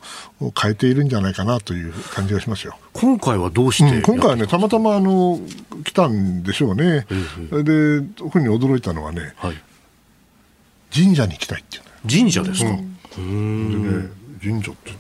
[0.62, 2.78] 変えているんじゃないかなという感じがしますよ。
[2.92, 5.40] 今回はどうして、うん、今回はねたまたまあの
[5.86, 7.08] 来たんでしょうね。
[7.54, 9.56] えで特に驚いたのはね、はい、
[10.94, 12.78] 神社に行きたいっていう、ね、神社ですか？
[13.18, 14.10] うん、でね
[14.44, 14.92] 神社って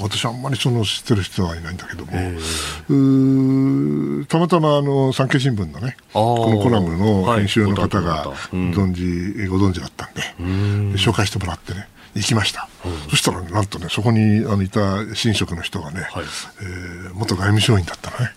[0.00, 2.12] 私あんまりその知ってる人はいないんだけども、
[4.26, 10.22] たまたまあの産経新聞のねこのコラムの編集の方が存じ、ご存知だったんで
[10.98, 16.24] 紹介してもらってね行きました、うん、そしたら、ね、なんとねそこにあのいた神職の人がね、はい、
[16.62, 18.32] えー、元外務省員だったのね、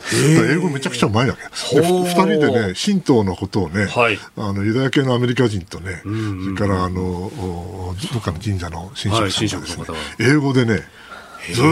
[0.54, 1.42] 英語めちゃくちゃうまいわけ。
[1.76, 10.82] で2人でね神道のことをね、はい、あのユダヤ系のアメリカ人とね、それからあのどっかの神社の神職さんがですね、はい、英語でね
[11.48, 11.64] ずっ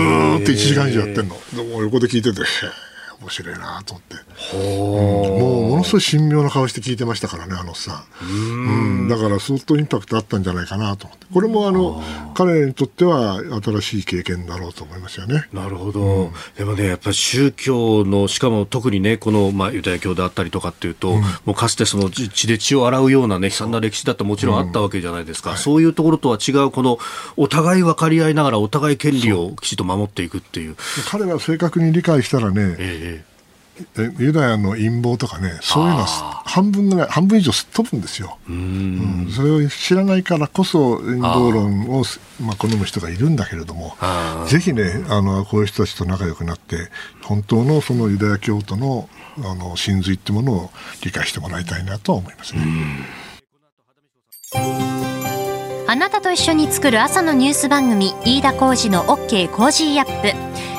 [0.45, 1.35] と1時間以上やってんの。
[1.81, 2.41] 横で聞いてて、
[3.21, 4.15] 面白いなと思って、
[4.55, 5.37] う。
[5.37, 11.27] ん、もうものすごい神妙な顔して聞いてましたからねあのさん、うん、だから相当インパクトあったんじゃないかなと思って。
[11.33, 12.01] これもあの
[12.35, 15.47] 彼にとっては新しい経験だろうと思いますよね。
[15.51, 21.15] なるほど、うん、でもねやっぱり宗教のしかも特にねこの、まあ、ユダヤ教であったりとかっていうと、
[21.45, 26.97] もうかつてその血で血を洗うようなね悲惨な歴史だってもちろんあったわけじゃないですか、はい、そういうところとは違うこの
[27.35, 30.75] お互い分かり合いながらお互い権利をきちっと守っていくっていう。
[31.09, 33.06] 彼が正確に理解したらね、ええ
[34.19, 36.05] ユダヤの陰謀とかね、そういうのは
[36.45, 38.37] 半分ぐらい、半分以上すっ飛ぶんですよ。
[38.49, 42.03] うん、それを知らないからこそ、陰謀論を
[42.41, 43.95] まあ、好む人がいるんだけれども、
[44.47, 46.89] ぜひね、あの、こういう人たちと仲良くなって、
[47.23, 49.09] 本当のそのユダヤ教徒の
[49.43, 50.71] あの真髄ってものを
[51.03, 52.61] 理解してもらいたいなと思いますね。
[55.89, 60.76] あなたと一緒に作る朝のニュース番組、飯田浩二の OK コージーアップ。